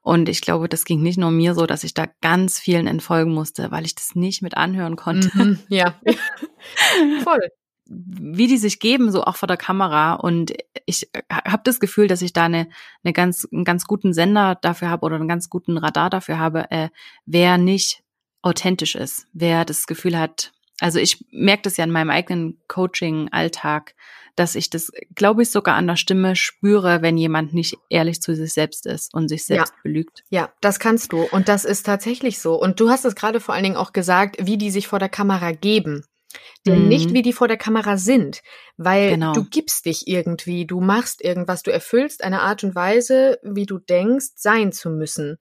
[0.00, 3.34] Und ich glaube, das ging nicht nur mir so, dass ich da ganz vielen entfolgen
[3.34, 5.30] musste, weil ich das nicht mit anhören konnte.
[5.34, 6.00] Mhm, ja,
[7.24, 7.50] voll.
[7.88, 10.14] Wie die sich geben, so auch vor der Kamera.
[10.14, 10.52] Und
[10.86, 12.68] ich habe das Gefühl, dass ich da eine,
[13.02, 16.70] eine ganz, einen ganz guten Sender dafür habe oder einen ganz guten Radar dafür habe,
[16.70, 16.88] äh,
[17.26, 18.02] wer nicht
[18.42, 23.94] authentisch ist, wer das Gefühl hat, also ich merke das ja in meinem eigenen Coaching-Alltag,
[24.36, 28.36] dass ich das, glaube ich, sogar an der Stimme spüre, wenn jemand nicht ehrlich zu
[28.36, 29.80] sich selbst ist und sich selbst ja.
[29.82, 30.22] belügt.
[30.30, 31.22] Ja, das kannst du.
[31.22, 32.54] Und das ist tatsächlich so.
[32.54, 35.08] Und du hast es gerade vor allen Dingen auch gesagt, wie die sich vor der
[35.08, 36.04] Kamera geben.
[36.66, 36.88] Denn mhm.
[36.88, 38.42] nicht, wie die vor der Kamera sind.
[38.76, 39.32] Weil genau.
[39.32, 43.78] du gibst dich irgendwie, du machst irgendwas, du erfüllst eine Art und Weise, wie du
[43.78, 45.38] denkst, sein zu müssen.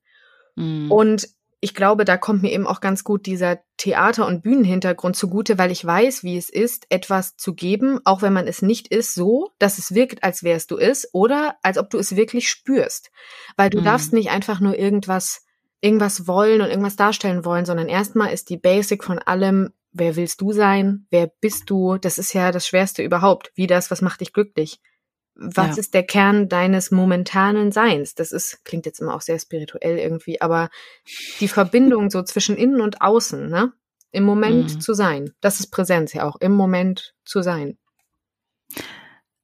[0.56, 0.92] Mhm.
[0.92, 5.58] Und ich glaube, da kommt mir eben auch ganz gut dieser Theater- und Bühnenhintergrund zugute,
[5.58, 9.16] weil ich weiß, wie es ist, etwas zu geben, auch wenn man es nicht ist,
[9.16, 13.10] so, dass es wirkt, als wärst du es, oder als ob du es wirklich spürst.
[13.56, 13.86] Weil du mhm.
[13.86, 15.46] darfst nicht einfach nur irgendwas,
[15.82, 20.42] irgendwas wollen und irgendwas darstellen wollen, sondern erstmal ist die Basic von allem, wer willst
[20.42, 21.06] du sein?
[21.10, 21.98] Wer bist du?
[21.98, 23.52] Das ist ja das Schwerste überhaupt.
[23.56, 24.80] Wie das, was macht dich glücklich?
[25.40, 25.78] was ja.
[25.78, 28.16] ist der Kern deines momentanen Seins?
[28.16, 30.70] Das ist, klingt jetzt immer auch sehr spirituell irgendwie, aber
[31.40, 33.72] die Verbindung so zwischen innen und außen, ne?
[34.12, 34.82] Im Moment mhm.
[34.82, 35.34] zu sein.
[35.42, 37.78] Das ist Präsenz ja auch, im Moment zu sein.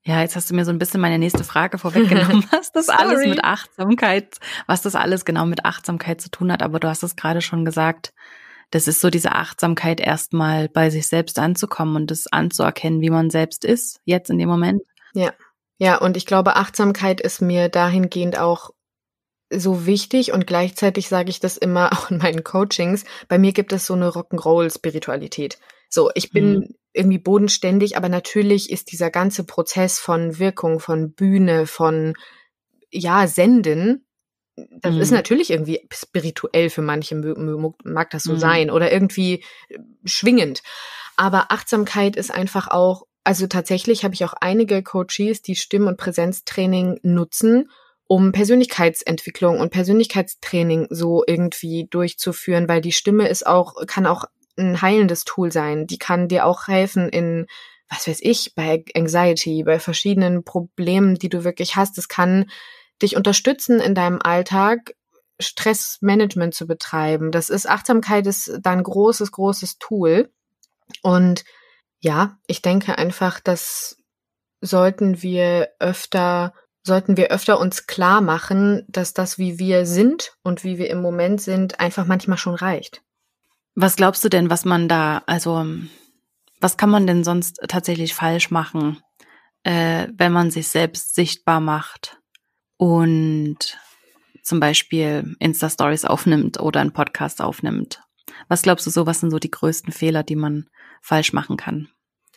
[0.05, 3.25] Ja, jetzt hast du mir so ein bisschen meine nächste Frage vorweggenommen, was das alles
[3.27, 6.63] mit Achtsamkeit, was das alles genau mit Achtsamkeit zu tun hat.
[6.63, 8.13] Aber du hast es gerade schon gesagt.
[8.73, 13.29] Das ist so diese Achtsamkeit, erstmal bei sich selbst anzukommen und das anzuerkennen, wie man
[13.29, 14.81] selbst ist, jetzt in dem Moment.
[15.13, 15.31] Ja.
[15.77, 18.71] Ja, und ich glaube, Achtsamkeit ist mir dahingehend auch
[19.51, 23.05] so wichtig und gleichzeitig sage ich das immer auch in meinen Coachings.
[23.27, 25.59] Bei mir gibt es so eine Rock'n'Roll-Spiritualität.
[25.87, 26.75] So, ich bin mhm.
[26.93, 32.15] irgendwie bodenständig, aber natürlich ist dieser ganze Prozess von Wirkung, von Bühne, von
[32.89, 34.07] ja, Senden,
[34.55, 35.01] das mhm.
[35.01, 37.15] ist natürlich irgendwie spirituell für manche,
[37.83, 38.39] mag das so mhm.
[38.39, 39.43] sein oder irgendwie
[40.05, 40.61] schwingend.
[41.15, 45.97] Aber Achtsamkeit ist einfach auch also tatsächlich habe ich auch einige Coaches, die Stimm- und
[45.97, 47.69] Präsenztraining nutzen,
[48.05, 54.25] um Persönlichkeitsentwicklung und Persönlichkeitstraining so irgendwie durchzuführen, weil die Stimme ist auch, kann auch
[54.57, 55.87] ein heilendes Tool sein.
[55.87, 57.47] Die kann dir auch helfen in,
[57.89, 61.97] was weiß ich, bei Anxiety, bei verschiedenen Problemen, die du wirklich hast.
[61.97, 62.49] Es kann
[63.03, 64.95] dich unterstützen in deinem Alltag,
[65.39, 67.31] Stressmanagement zu betreiben.
[67.31, 70.31] Das ist Achtsamkeit ist da ein großes, großes Tool.
[71.01, 71.43] Und
[71.99, 73.97] ja, ich denke einfach, dass
[74.61, 76.53] sollten wir öfter
[76.85, 81.01] sollten wir öfter uns klar machen, dass das, wie wir sind und wie wir im
[81.01, 83.01] Moment sind, einfach manchmal schon reicht.
[83.73, 85.65] Was glaubst du denn, was man da, also
[86.59, 89.01] was kann man denn sonst tatsächlich falsch machen,
[89.63, 92.19] äh, wenn man sich selbst sichtbar macht
[92.77, 93.77] und
[94.41, 98.01] zum Beispiel Insta-Stories aufnimmt oder einen Podcast aufnimmt?
[98.47, 100.67] Was glaubst du so, was sind so die größten Fehler, die man
[101.03, 101.89] falsch machen kann.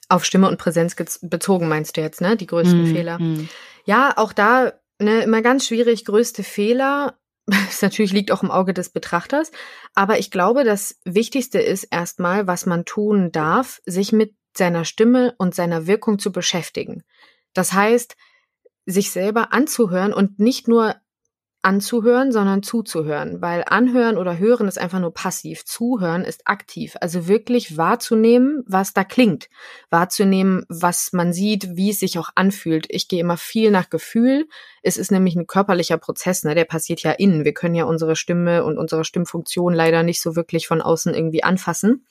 [0.09, 2.37] Auf Stimme und Präsenz bezogen meinst du jetzt, ne?
[2.37, 3.19] Die größten mm, Fehler.
[3.19, 3.49] Mm.
[3.87, 6.05] Ja, auch da ne, immer ganz schwierig.
[6.05, 9.51] Größte Fehler, das natürlich liegt auch im Auge des Betrachters.
[9.95, 15.35] Aber ich glaube, das Wichtigste ist erstmal, was man tun darf, sich mit seiner Stimme
[15.39, 17.03] und seiner Wirkung zu beschäftigen.
[17.53, 18.17] Das heißt,
[18.87, 20.95] sich selber anzuhören und nicht nur
[21.67, 25.65] anzuhören, sondern zuzuhören, weil anhören oder hören ist einfach nur passiv.
[25.65, 29.49] Zuhören ist aktiv, also wirklich wahrzunehmen, was da klingt,
[29.91, 32.87] wahrzunehmen, was man sieht, wie es sich auch anfühlt.
[32.89, 34.47] Ich gehe immer viel nach Gefühl.
[34.83, 36.55] Es ist nämlich ein körperlicher Prozess, ne?
[36.55, 37.45] der passiert ja innen.
[37.45, 41.43] Wir können ja unsere Stimme und unsere Stimmfunktion leider nicht so wirklich von außen irgendwie
[41.43, 42.07] anfassen.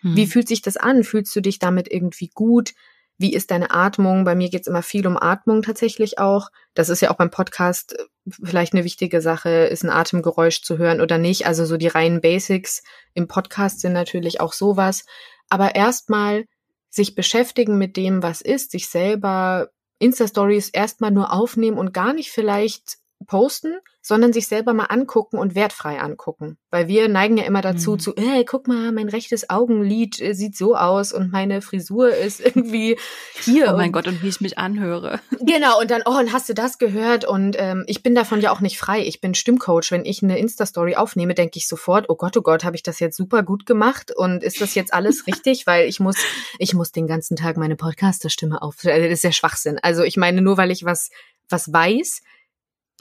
[0.00, 0.16] Hm.
[0.16, 1.04] Wie fühlt sich das an?
[1.04, 2.72] Fühlst du dich damit irgendwie gut?
[3.16, 4.24] Wie ist deine Atmung?
[4.24, 6.50] Bei mir geht's immer viel um Atmung tatsächlich auch.
[6.74, 8.04] Das ist ja auch beim Podcast äh,
[8.42, 11.46] vielleicht eine wichtige Sache, ist ein Atemgeräusch zu hören oder nicht.
[11.46, 12.82] Also so die reinen Basics
[13.14, 15.04] im Podcast sind natürlich auch sowas.
[15.48, 16.46] Aber erstmal
[16.90, 22.30] sich beschäftigen mit dem, was ist, sich selber Insta-Stories erstmal nur aufnehmen und gar nicht
[22.30, 26.58] vielleicht posten, sondern sich selber mal angucken und wertfrei angucken.
[26.70, 27.98] Weil wir neigen ja immer dazu mhm.
[27.98, 32.40] zu, äh, guck mal, mein rechtes Augenlid äh, sieht so aus und meine Frisur ist
[32.44, 32.98] irgendwie
[33.40, 33.72] hier.
[33.72, 35.20] Oh mein Gott, und wie ich mich anhöre.
[35.46, 37.26] Genau, und dann, oh, und hast du das gehört?
[37.26, 39.04] Und ähm, ich bin davon ja auch nicht frei.
[39.04, 39.90] Ich bin Stimmcoach.
[39.90, 42.98] Wenn ich eine Insta-Story aufnehme, denke ich sofort, oh Gott, oh Gott, habe ich das
[42.98, 44.10] jetzt super gut gemacht?
[44.16, 45.66] Und ist das jetzt alles richtig?
[45.66, 46.16] Weil ich muss,
[46.58, 48.76] ich muss den ganzen Tag meine Podcaster-Stimme auf.
[48.84, 49.78] Also das ist ja Schwachsinn.
[49.82, 51.10] Also ich meine, nur weil ich was,
[51.50, 52.22] was weiß,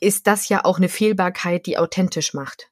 [0.04, 2.70] ist das ja auch eine Fehlbarkeit, die authentisch macht.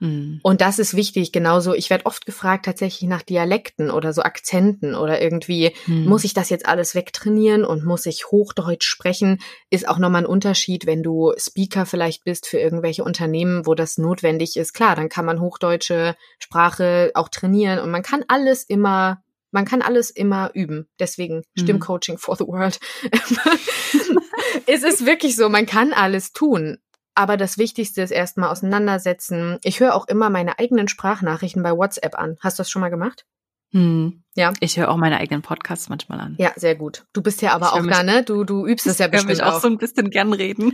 [0.00, 0.40] Mhm.
[0.42, 1.74] Und das ist wichtig, genauso.
[1.74, 6.04] Ich werde oft gefragt tatsächlich nach Dialekten oder so Akzenten oder irgendwie, mhm.
[6.04, 9.40] muss ich das jetzt alles wegtrainieren und muss ich Hochdeutsch sprechen?
[9.70, 13.98] Ist auch nochmal ein Unterschied, wenn du Speaker vielleicht bist für irgendwelche Unternehmen, wo das
[13.98, 14.72] notwendig ist.
[14.72, 19.82] Klar, dann kann man hochdeutsche Sprache auch trainieren und man kann alles immer Man kann
[19.82, 20.88] alles immer üben.
[20.98, 21.60] Deswegen Mhm.
[21.62, 22.78] Stimmcoaching for the world.
[24.66, 26.78] es ist wirklich so, man kann alles tun.
[27.14, 29.58] Aber das Wichtigste ist erstmal auseinandersetzen.
[29.62, 32.36] Ich höre auch immer meine eigenen Sprachnachrichten bei WhatsApp an.
[32.40, 33.24] Hast du das schon mal gemacht?
[33.72, 34.22] Hm.
[34.34, 34.52] Ja.
[34.60, 36.36] Ich höre auch meine eigenen Podcasts manchmal an.
[36.38, 37.06] Ja, sehr gut.
[37.12, 38.22] Du bist ja aber Ich auch mich- da, ne?
[38.22, 39.60] Du, du übst es ja ich bestimmt auch auch.
[39.60, 40.72] so ein bisschen gern reden.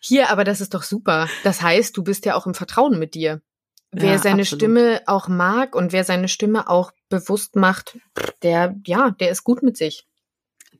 [0.00, 1.28] Hier, aber das ist doch super.
[1.42, 3.40] Das heißt, du bist ja auch im Vertrauen mit dir.
[3.92, 4.62] Wer Ja, seine absolut.
[4.62, 7.98] Stimme auch mag und wer seine Stimme auch bewusst macht,
[8.42, 10.06] der, ja, der ist gut mit sich.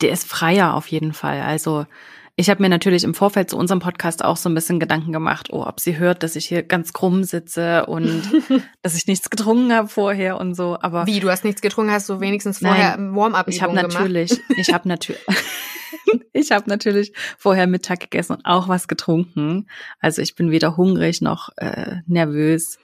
[0.00, 1.42] Der ist freier auf jeden Fall.
[1.42, 1.86] Also
[2.34, 5.48] ich habe mir natürlich im Vorfeld zu unserem Podcast auch so ein bisschen Gedanken gemacht,
[5.52, 8.22] oh, ob sie hört, dass ich hier ganz krumm sitze und
[8.82, 10.78] dass ich nichts getrunken habe vorher und so.
[10.80, 14.72] Aber Wie, du hast nichts getrunken, hast du wenigstens vorher Warm-up ich habe natürlich, ich
[14.72, 15.20] habe natürlich,
[16.32, 19.68] ich habe natürlich vorher Mittag gegessen und auch was getrunken.
[20.00, 22.78] Also ich bin weder hungrig noch äh, nervös.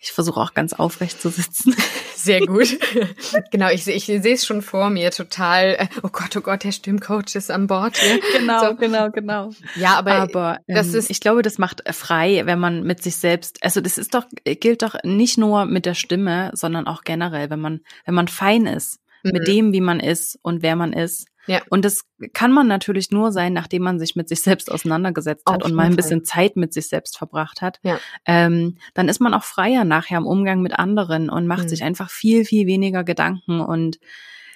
[0.00, 1.74] Ich versuche auch ganz aufrecht zu sitzen.
[2.14, 2.78] Sehr gut.
[3.50, 6.70] genau, ich, ich sehe es schon vor mir, total, äh, oh Gott, oh Gott, der
[6.72, 7.96] Stimmcoach ist an Bord.
[7.96, 8.20] Hier.
[8.38, 8.74] Genau, So.
[8.76, 9.50] genau, genau.
[9.76, 13.02] Ja, aber, Aber ähm, das ist- ich glaube, das macht äh, frei, wenn man mit
[13.02, 17.02] sich selbst, also das ist doch, gilt doch nicht nur mit der Stimme, sondern auch
[17.02, 19.30] generell, wenn man, wenn man fein ist Mhm.
[19.32, 21.26] mit dem, wie man ist und wer man ist.
[21.48, 21.60] Ja.
[21.70, 25.62] Und das kann man natürlich nur sein, nachdem man sich mit sich selbst auseinandergesetzt hat
[25.62, 27.80] Auf und mal ein bisschen Zeit mit sich selbst verbracht hat.
[27.82, 27.98] Ja.
[28.26, 31.68] Ähm, dann ist man auch freier nachher im Umgang mit anderen und macht Mhm.
[31.68, 33.98] sich einfach viel, viel weniger Gedanken und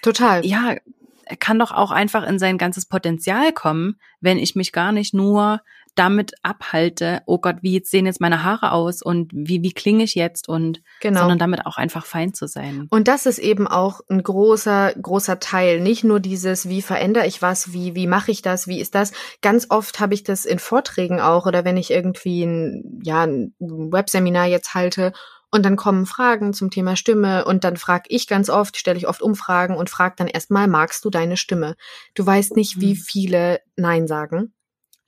[0.02, 0.44] total.
[0.46, 0.76] ja,
[1.24, 5.14] er kann doch auch einfach in sein ganzes Potenzial kommen, wenn ich mich gar nicht
[5.14, 5.60] nur
[5.94, 10.04] damit abhalte, oh Gott, wie jetzt sehen jetzt meine Haare aus und wie, wie klinge
[10.04, 11.20] ich jetzt und, genau.
[11.20, 12.86] sondern damit auch einfach fein zu sein.
[12.90, 15.80] Und das ist eben auch ein großer, großer Teil.
[15.80, 19.12] Nicht nur dieses, wie verändere ich was, wie, wie mache ich das, wie ist das.
[19.42, 23.54] Ganz oft habe ich das in Vorträgen auch oder wenn ich irgendwie ein, ja, ein
[23.58, 25.12] Webseminar jetzt halte
[25.50, 29.06] und dann kommen Fragen zum Thema Stimme und dann frage ich ganz oft, stelle ich
[29.06, 31.74] oft Umfragen und frage dann erstmal, magst du deine Stimme?
[32.14, 32.96] Du weißt nicht, wie Hm.
[32.96, 34.54] viele Nein sagen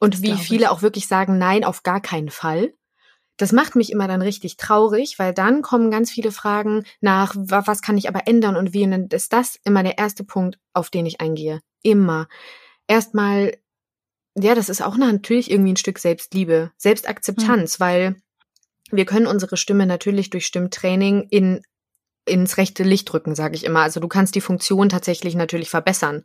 [0.00, 0.68] und Das wie viele ich.
[0.68, 2.74] auch wirklich sagen, nein, auf gar keinen Fall.
[3.36, 7.64] Das macht mich immer dann richtig traurig, weil dann kommen ganz viele Fragen nach, wa-
[7.66, 8.84] was kann ich aber ändern und wie.
[8.84, 11.60] Und ist das immer der erste Punkt, auf den ich eingehe.
[11.82, 12.28] Immer.
[12.86, 13.56] Erstmal,
[14.36, 18.16] ja, das ist auch natürlich irgendwie ein Stück Selbstliebe, Selbstakzeptanz, weil
[18.90, 21.62] wir können unsere Stimme natürlich durch Stimmtraining in
[22.26, 23.80] ins rechte Licht rücken, sage ich immer.
[23.80, 26.22] Also du kannst die Funktion tatsächlich natürlich verbessern.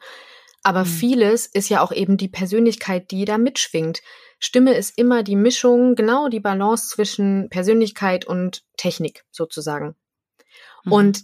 [0.64, 0.90] Aber Mhm.
[0.90, 4.02] vieles ist ja auch eben die Persönlichkeit, die da mitschwingt.
[4.40, 9.96] Stimme ist immer die Mischung, genau die Balance zwischen Persönlichkeit und Technik sozusagen.
[10.84, 10.92] Mhm.
[10.92, 11.24] Und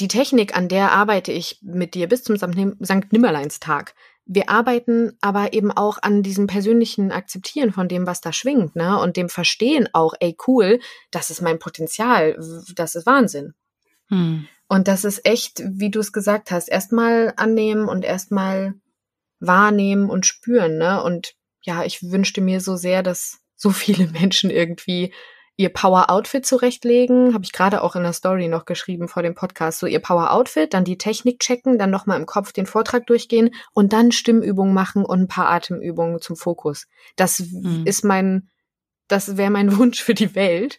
[0.00, 3.94] die Technik, an der arbeite ich mit dir bis zum Sankt Nimmerleinstag.
[4.30, 9.00] Wir arbeiten aber eben auch an diesem persönlichen Akzeptieren von dem, was da schwingt, ne?
[9.00, 12.34] Und dem Verstehen auch, ey, cool, das ist mein Potenzial,
[12.74, 13.54] das ist Wahnsinn.
[14.08, 14.46] Hm.
[14.68, 18.74] Und das ist echt, wie du es gesagt hast, erstmal annehmen und erstmal
[19.40, 21.02] wahrnehmen und spüren, ne?
[21.02, 25.12] Und ja, ich wünschte mir so sehr, dass so viele Menschen irgendwie
[25.56, 27.34] ihr Power-Outfit zurechtlegen.
[27.34, 29.80] Habe ich gerade auch in der Story noch geschrieben vor dem Podcast.
[29.80, 33.92] So ihr Power-Outfit, dann die Technik checken, dann nochmal im Kopf den Vortrag durchgehen und
[33.92, 36.86] dann Stimmübungen machen und ein paar Atemübungen zum Fokus.
[37.16, 37.82] Das Mhm.
[37.86, 38.48] ist mein,
[39.08, 40.78] das wäre mein Wunsch für die Welt.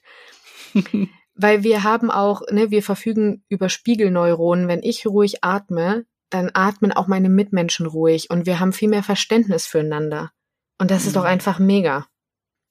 [1.41, 4.67] Weil wir haben auch, ne, wir verfügen über Spiegelneuronen.
[4.67, 9.03] Wenn ich ruhig atme, dann atmen auch meine Mitmenschen ruhig und wir haben viel mehr
[9.03, 10.31] Verständnis füreinander.
[10.79, 11.27] Und das ist doch Mhm.
[11.29, 12.07] einfach mega.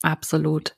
[0.02, 0.76] Absolut.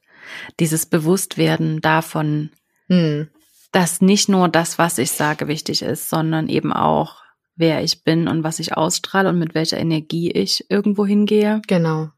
[0.60, 2.50] Dieses Bewusstwerden davon,
[2.88, 3.28] Hm.
[3.72, 7.16] dass nicht nur das, was ich sage, wichtig ist, sondern eben auch,
[7.56, 11.60] wer ich bin und was ich ausstrahle und mit welcher Energie ich irgendwo hingehe.
[11.66, 12.10] Genau.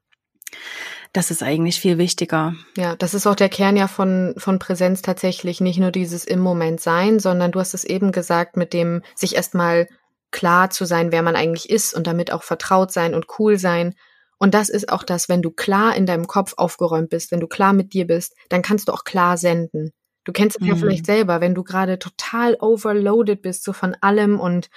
[1.13, 2.55] Das ist eigentlich viel wichtiger.
[2.77, 5.61] Ja, das ist auch der Kern ja von, von Präsenz tatsächlich.
[5.61, 9.37] Nicht nur dieses im Moment sein, sondern du hast es eben gesagt, mit dem sich
[9.37, 9.89] erstmal
[10.31, 13.95] klar zu sein, wer man eigentlich ist und damit auch vertraut sein und cool sein.
[14.39, 17.47] Und das ist auch das, wenn du klar in deinem Kopf aufgeräumt bist, wenn du
[17.47, 19.93] klar mit dir bist, dann kannst du auch klar senden.
[20.25, 20.79] Du kennst es ja Mhm.
[20.79, 24.71] vielleicht selber, wenn du gerade total overloaded bist, so von allem und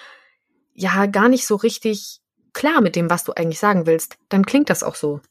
[0.73, 2.19] ja, gar nicht so richtig
[2.51, 5.21] klar mit dem, was du eigentlich sagen willst, dann klingt das auch so.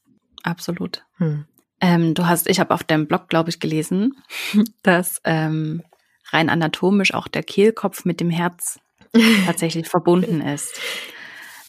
[0.45, 1.03] Absolut.
[1.17, 1.45] Hm.
[1.81, 4.13] Ähm, du hast, ich habe auf deinem Blog, glaube ich, gelesen,
[4.83, 5.83] dass ähm,
[6.31, 8.79] rein anatomisch auch der Kehlkopf mit dem Herz
[9.45, 10.79] tatsächlich verbunden ist.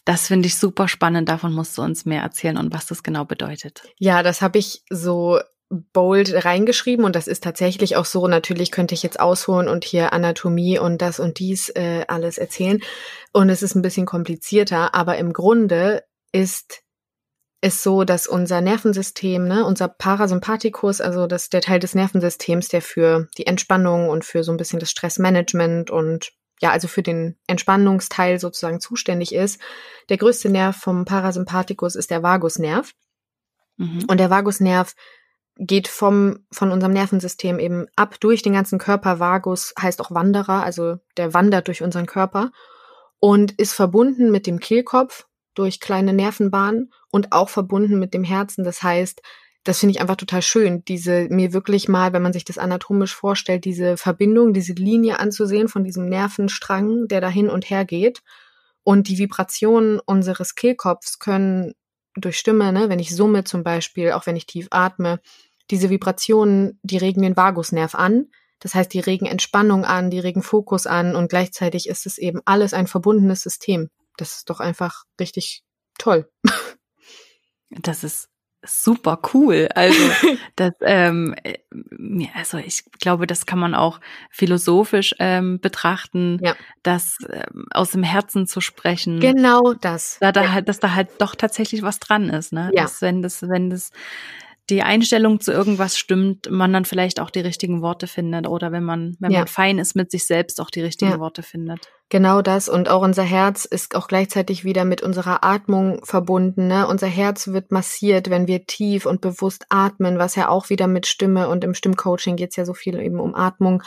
[0.05, 1.27] Das finde ich super spannend.
[1.27, 3.83] Davon musst du uns mehr erzählen und was das genau bedeutet.
[3.97, 8.27] Ja, das habe ich so bold reingeschrieben und das ist tatsächlich auch so.
[8.27, 12.79] Natürlich könnte ich jetzt ausholen und hier Anatomie und das und dies äh, alles erzählen.
[13.33, 16.83] Und es ist ein bisschen komplizierter, aber im Grunde ist
[17.61, 22.81] es so, dass unser Nervensystem, ne, unser Parasympathikus, also das der Teil des Nervensystems, der
[22.81, 27.37] für die Entspannung und für so ein bisschen das Stressmanagement und ja, also für den
[27.47, 29.59] Entspannungsteil sozusagen zuständig ist.
[30.09, 32.93] Der größte Nerv vom Parasympathikus ist der Vagusnerv.
[33.77, 34.05] Mhm.
[34.07, 34.95] Und der Vagusnerv
[35.55, 39.19] geht vom, von unserem Nervensystem eben ab durch den ganzen Körper.
[39.19, 42.51] Vagus heißt auch Wanderer, also der wandert durch unseren Körper
[43.19, 45.26] und ist verbunden mit dem Kehlkopf
[45.57, 48.63] durch kleine Nervenbahnen und auch verbunden mit dem Herzen.
[48.63, 49.21] Das heißt,
[49.63, 53.13] das finde ich einfach total schön, diese mir wirklich mal, wenn man sich das anatomisch
[53.13, 58.21] vorstellt, diese Verbindung, diese Linie anzusehen von diesem Nervenstrang, der da hin und her geht.
[58.83, 61.73] Und die Vibrationen unseres Kehlkopfs können
[62.15, 65.19] durch Stimme, ne, wenn ich summe zum Beispiel, auch wenn ich tief atme,
[65.69, 68.27] diese Vibrationen, die regen den Vagusnerv an.
[68.59, 72.41] Das heißt, die regen Entspannung an, die regen Fokus an und gleichzeitig ist es eben
[72.45, 73.89] alles ein verbundenes System.
[74.17, 75.63] Das ist doch einfach richtig
[75.97, 76.29] toll.
[77.69, 78.29] Das ist
[78.63, 79.69] super cool.
[79.75, 79.99] Also
[80.55, 81.35] das, ähm,
[82.33, 83.99] also ich glaube, das kann man auch
[84.29, 86.55] philosophisch ähm, betrachten, ja.
[86.83, 89.19] das ähm, aus dem Herzen zu sprechen.
[89.19, 90.17] Genau das.
[90.19, 90.51] Da, da ja.
[90.51, 92.71] halt, dass da halt doch tatsächlich was dran ist, ne?
[92.73, 92.83] Ja.
[92.83, 93.91] Dass, wenn das, wenn das
[94.69, 98.83] die Einstellung zu irgendwas stimmt, man dann vielleicht auch die richtigen Worte findet oder wenn
[98.83, 99.39] man, wenn ja.
[99.39, 101.19] man fein ist mit sich selbst, auch die richtigen ja.
[101.19, 101.89] Worte findet.
[102.09, 106.67] Genau das und auch unser Herz ist auch gleichzeitig wieder mit unserer Atmung verbunden.
[106.67, 106.87] Ne?
[106.87, 111.07] Unser Herz wird massiert, wenn wir tief und bewusst atmen, was ja auch wieder mit
[111.07, 113.83] Stimme und im Stimmcoaching geht es ja so viel eben um Atmung.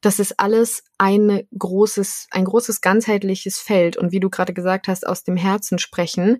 [0.00, 5.06] Das ist alles ein großes, ein großes ganzheitliches Feld und wie du gerade gesagt hast,
[5.06, 6.38] aus dem Herzen sprechen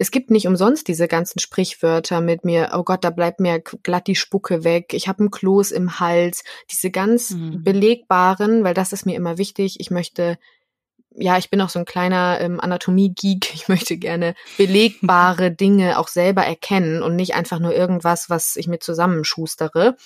[0.00, 4.06] es gibt nicht umsonst diese ganzen Sprichwörter mit mir, oh Gott, da bleibt mir glatt
[4.06, 7.62] die Spucke weg, ich habe ein Kloß im Hals, diese ganz mhm.
[7.62, 10.38] belegbaren, weil das ist mir immer wichtig, ich möchte
[11.12, 13.52] ja, ich bin auch so ein kleiner ähm, Anatomie-Geek.
[13.52, 18.68] Ich möchte gerne belegbare Dinge auch selber erkennen und nicht einfach nur irgendwas, was ich
[18.68, 19.96] mir zusammenschustere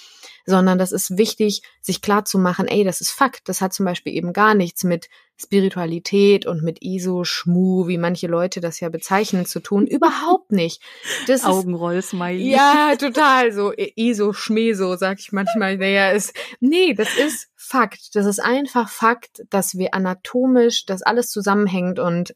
[0.47, 3.49] sondern das ist wichtig, sich klar zu machen, ey, das ist Fakt.
[3.49, 5.09] Das hat zum Beispiel eben gar nichts mit
[5.41, 9.87] Spiritualität und mit ISO-Schmu, wie manche Leute das ja bezeichnen, zu tun.
[9.87, 10.81] Überhaupt nicht.
[11.27, 12.51] Das Augenroll-Smiley.
[12.51, 13.53] Ja, total.
[13.53, 15.77] So ISO-Schmeso, sag ich manchmal.
[15.77, 18.15] Naja, ist, nee, das ist Fakt.
[18.15, 22.35] Das ist einfach Fakt, dass wir anatomisch, dass alles zusammenhängt und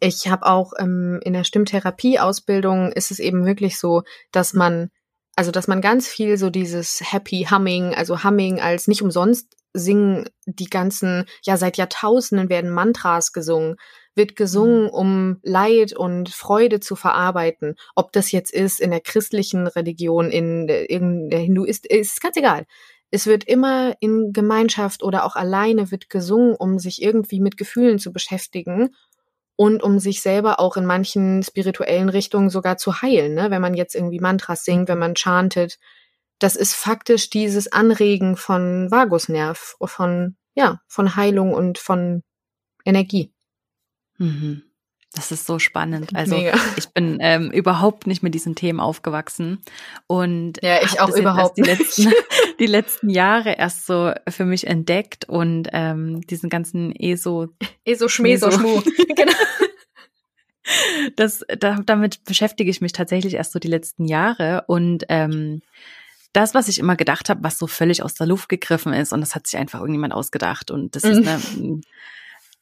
[0.00, 4.90] ich habe auch ähm, in der Stimmtherapie-Ausbildung ist es eben wirklich so, dass man
[5.38, 10.28] also, dass man ganz viel so dieses Happy Humming, also Humming als nicht umsonst singen
[10.46, 13.76] die ganzen, ja, seit Jahrtausenden werden Mantras gesungen,
[14.16, 14.90] wird gesungen, mhm.
[14.90, 17.76] um Leid und Freude zu verarbeiten.
[17.94, 22.36] Ob das jetzt ist in der christlichen Religion, in der, in der Hinduist, ist ganz
[22.36, 22.66] egal.
[23.12, 28.00] Es wird immer in Gemeinschaft oder auch alleine wird gesungen, um sich irgendwie mit Gefühlen
[28.00, 28.90] zu beschäftigen
[29.60, 33.50] und um sich selber auch in manchen spirituellen Richtungen sogar zu heilen, ne?
[33.50, 35.80] wenn man jetzt irgendwie Mantras singt, wenn man chantet.
[36.38, 42.22] Das ist faktisch dieses Anregen von Vagusnerv, von, ja, von Heilung und von
[42.84, 43.32] Energie.
[44.18, 44.62] Mhm.
[45.12, 46.14] Das ist so spannend.
[46.14, 46.56] Also Mega.
[46.76, 49.60] ich bin ähm, überhaupt nicht mit diesen Themen aufgewachsen
[50.06, 52.12] und ja, ich auch überhaupt die letzten,
[52.58, 57.48] die letzten Jahre erst so für mich entdeckt und ähm, diesen ganzen ESO
[57.84, 58.82] ESO Schmeso Schmu.
[59.16, 59.32] genau.
[61.16, 65.62] Das, da, damit beschäftige ich mich tatsächlich erst so die letzten Jahre und ähm,
[66.34, 69.20] das, was ich immer gedacht habe, was so völlig aus der Luft gegriffen ist und
[69.20, 71.80] das hat sich einfach irgendjemand ausgedacht und das ist eine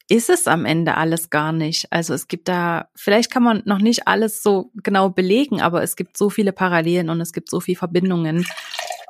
[0.09, 1.91] ist es am Ende alles gar nicht.
[1.91, 5.95] Also es gibt da, vielleicht kann man noch nicht alles so genau belegen, aber es
[5.95, 8.45] gibt so viele Parallelen und es gibt so viele Verbindungen,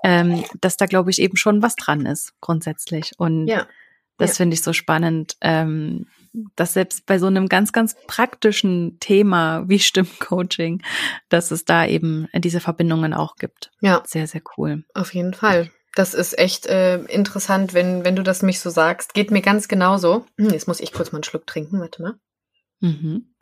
[0.04, 3.12] ähm, dass da, glaube ich, eben schon was dran ist, grundsätzlich.
[3.18, 3.68] Und ja.
[4.18, 4.36] das ja.
[4.36, 6.08] finde ich so spannend, ähm,
[6.56, 10.84] dass selbst bei so einem ganz, ganz praktischen Thema wie Stimmcoaching,
[11.30, 13.72] dass es da eben diese Verbindungen auch gibt.
[13.82, 14.04] Ja.
[14.06, 14.84] Sehr, sehr cool.
[14.94, 15.72] Auf jeden Fall.
[15.96, 19.16] Das ist echt äh, interessant, wenn, wenn du das mich so sagst.
[19.16, 20.28] Geht mir ganz genauso.
[20.38, 22.14] Hm, jetzt muss ich kurz mal einen Schluck trinken, warte mal.
[22.80, 23.34] Mhm.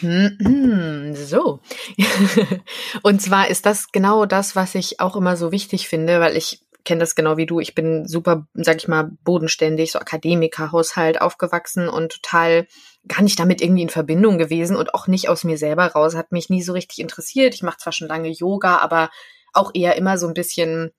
[0.00, 1.60] Mhm, so.
[3.02, 6.60] Und zwar ist das genau das, was ich auch immer so wichtig finde, weil ich
[6.84, 7.60] kenne das genau wie du.
[7.60, 12.66] Ich bin super, sag ich mal, bodenständig, so Akademikerhaushalt aufgewachsen und total
[13.06, 16.14] gar nicht damit irgendwie in Verbindung gewesen und auch nicht aus mir selber raus.
[16.14, 17.54] Hat mich nie so richtig interessiert.
[17.54, 19.10] Ich mache zwar schon lange Yoga, aber
[19.52, 20.92] auch eher immer so ein bisschen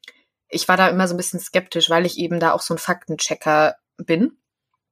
[0.50, 2.80] ich war da immer so ein bisschen skeptisch, weil ich eben da auch so ein
[2.80, 4.39] Faktenchecker bin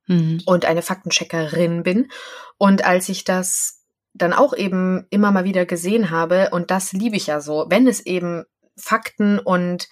[0.08, 0.42] mhm.
[0.46, 2.10] und eine Faktencheckerin bin.
[2.58, 3.84] Und als ich das
[4.14, 7.88] dann auch eben immer mal wieder gesehen habe, und das liebe ich ja so, wenn
[7.88, 8.46] es eben
[8.76, 9.88] Fakten und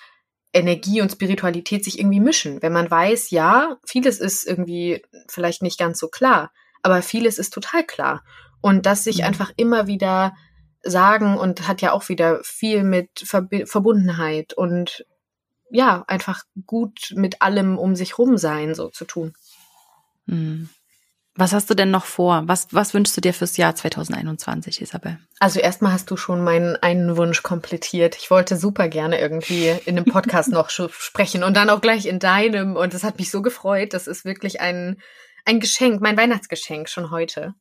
[0.55, 2.61] Energie und Spiritualität sich irgendwie mischen.
[2.61, 6.51] Wenn man weiß, ja, vieles ist irgendwie vielleicht nicht ganz so klar,
[6.82, 8.24] aber vieles ist total klar.
[8.61, 9.26] Und das sich mhm.
[9.26, 10.34] einfach immer wieder
[10.82, 15.05] sagen und hat ja auch wieder viel mit Ver Verbundenheit und
[15.72, 19.34] ja, einfach gut mit allem um sich rum sein, so zu tun.
[20.26, 20.69] Mhm.
[21.38, 22.43] Was hast du denn noch vor?
[22.45, 25.19] Was, was wünschst du dir fürs Jahr 2021, Isabel?
[25.39, 28.15] Also erstmal hast du schon meinen einen Wunsch komplettiert.
[28.15, 32.19] Ich wollte super gerne irgendwie in einem Podcast noch sprechen und dann auch gleich in
[32.19, 32.78] deinem.
[32.78, 33.93] Und das hat mich so gefreut.
[33.93, 35.01] Das ist wirklich ein,
[35.43, 37.53] ein Geschenk, mein Weihnachtsgeschenk schon heute.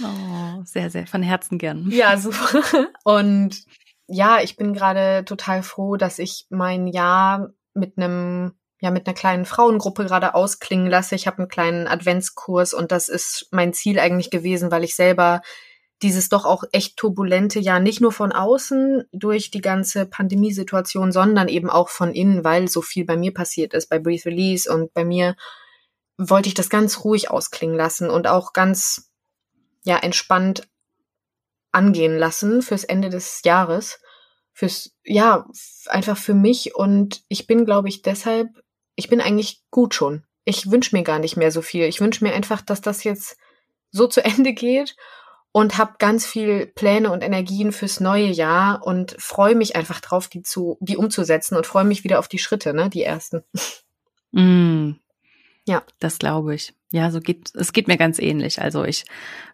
[0.00, 1.90] Oh, sehr, sehr von Herzen gern.
[1.90, 2.62] Ja, super.
[3.04, 3.64] Und
[4.06, 9.14] ja, ich bin gerade total froh, dass ich mein Jahr mit einem ja mit einer
[9.14, 11.14] kleinen Frauengruppe gerade ausklingen lasse.
[11.14, 15.40] Ich habe einen kleinen Adventskurs und das ist mein Ziel eigentlich gewesen, weil ich selber
[16.02, 21.48] dieses doch auch echt turbulente Jahr nicht nur von außen durch die ganze Pandemiesituation, sondern
[21.48, 24.92] eben auch von innen, weil so viel bei mir passiert ist, bei Breathe Release und
[24.92, 25.36] bei mir
[26.18, 29.10] wollte ich das ganz ruhig ausklingen lassen und auch ganz
[29.84, 30.68] ja entspannt
[31.72, 33.98] angehen lassen fürs Ende des Jahres,
[34.52, 35.46] fürs ja
[35.86, 38.48] einfach für mich und ich bin glaube ich deshalb
[38.96, 40.24] ich bin eigentlich gut schon.
[40.44, 41.84] Ich wünsche mir gar nicht mehr so viel.
[41.84, 43.36] Ich wünsche mir einfach, dass das jetzt
[43.90, 44.96] so zu Ende geht
[45.52, 50.28] und habe ganz viel Pläne und Energien fürs neue Jahr und freue mich einfach drauf,
[50.28, 53.42] die zu, die umzusetzen und freue mich wieder auf die Schritte, ne, die ersten.
[54.32, 54.96] Mm.
[55.66, 56.74] Ja, das glaube ich.
[56.90, 58.60] Ja, so geht es geht mir ganz ähnlich.
[58.60, 59.04] Also ich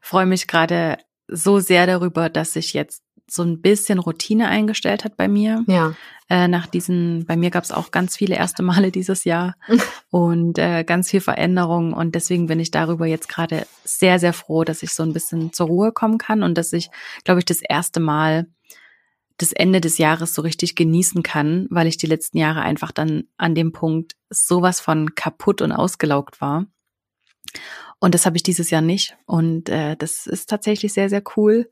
[0.00, 5.16] freue mich gerade so sehr darüber, dass ich jetzt so ein bisschen Routine eingestellt hat
[5.16, 5.64] bei mir.
[5.66, 5.94] Ja.
[6.28, 9.54] Äh, nach diesen, bei mir gab es auch ganz viele erste Male dieses Jahr
[10.10, 11.92] und äh, ganz viel Veränderung.
[11.92, 15.52] Und deswegen bin ich darüber jetzt gerade sehr, sehr froh, dass ich so ein bisschen
[15.52, 16.90] zur Ruhe kommen kann und dass ich,
[17.24, 18.46] glaube ich, das erste Mal
[19.38, 23.24] das Ende des Jahres so richtig genießen kann, weil ich die letzten Jahre einfach dann
[23.36, 26.66] an dem Punkt sowas von kaputt und ausgelaugt war.
[27.98, 29.16] Und das habe ich dieses Jahr nicht.
[29.26, 31.70] Und äh, das ist tatsächlich sehr, sehr cool.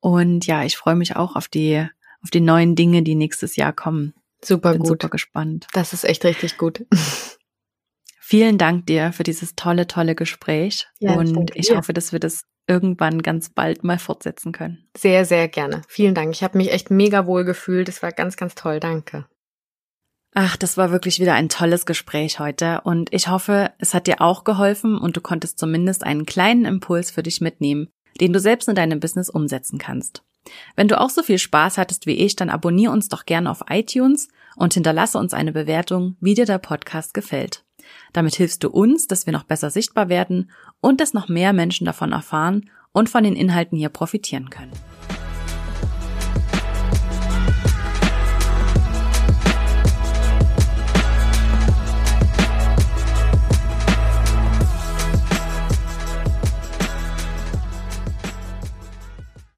[0.00, 1.86] Und ja, ich freue mich auch auf die,
[2.22, 4.14] auf die neuen Dinge, die nächstes Jahr kommen.
[4.42, 4.88] Super Bin gut.
[4.88, 5.66] Super gespannt.
[5.72, 6.86] Das ist echt richtig gut.
[8.20, 10.86] Vielen Dank dir für dieses tolle, tolle Gespräch.
[10.98, 14.86] Ja, und ich hoffe, dass wir das irgendwann ganz bald mal fortsetzen können.
[14.96, 15.80] Sehr, sehr gerne.
[15.88, 16.34] Vielen Dank.
[16.34, 17.88] Ich habe mich echt mega wohl gefühlt.
[17.88, 18.80] Es war ganz, ganz toll.
[18.80, 19.26] Danke.
[20.34, 24.20] Ach, das war wirklich wieder ein tolles Gespräch heute und ich hoffe, es hat dir
[24.20, 27.88] auch geholfen und du konntest zumindest einen kleinen Impuls für dich mitnehmen,
[28.20, 30.22] den du selbst in deinem Business umsetzen kannst.
[30.76, 33.64] Wenn du auch so viel Spaß hattest wie ich, dann abonniere uns doch gerne auf
[33.68, 37.64] iTunes und hinterlasse uns eine Bewertung, wie dir der Podcast gefällt.
[38.12, 40.50] Damit hilfst du uns, dass wir noch besser sichtbar werden
[40.80, 44.72] und dass noch mehr Menschen davon erfahren und von den Inhalten hier profitieren können.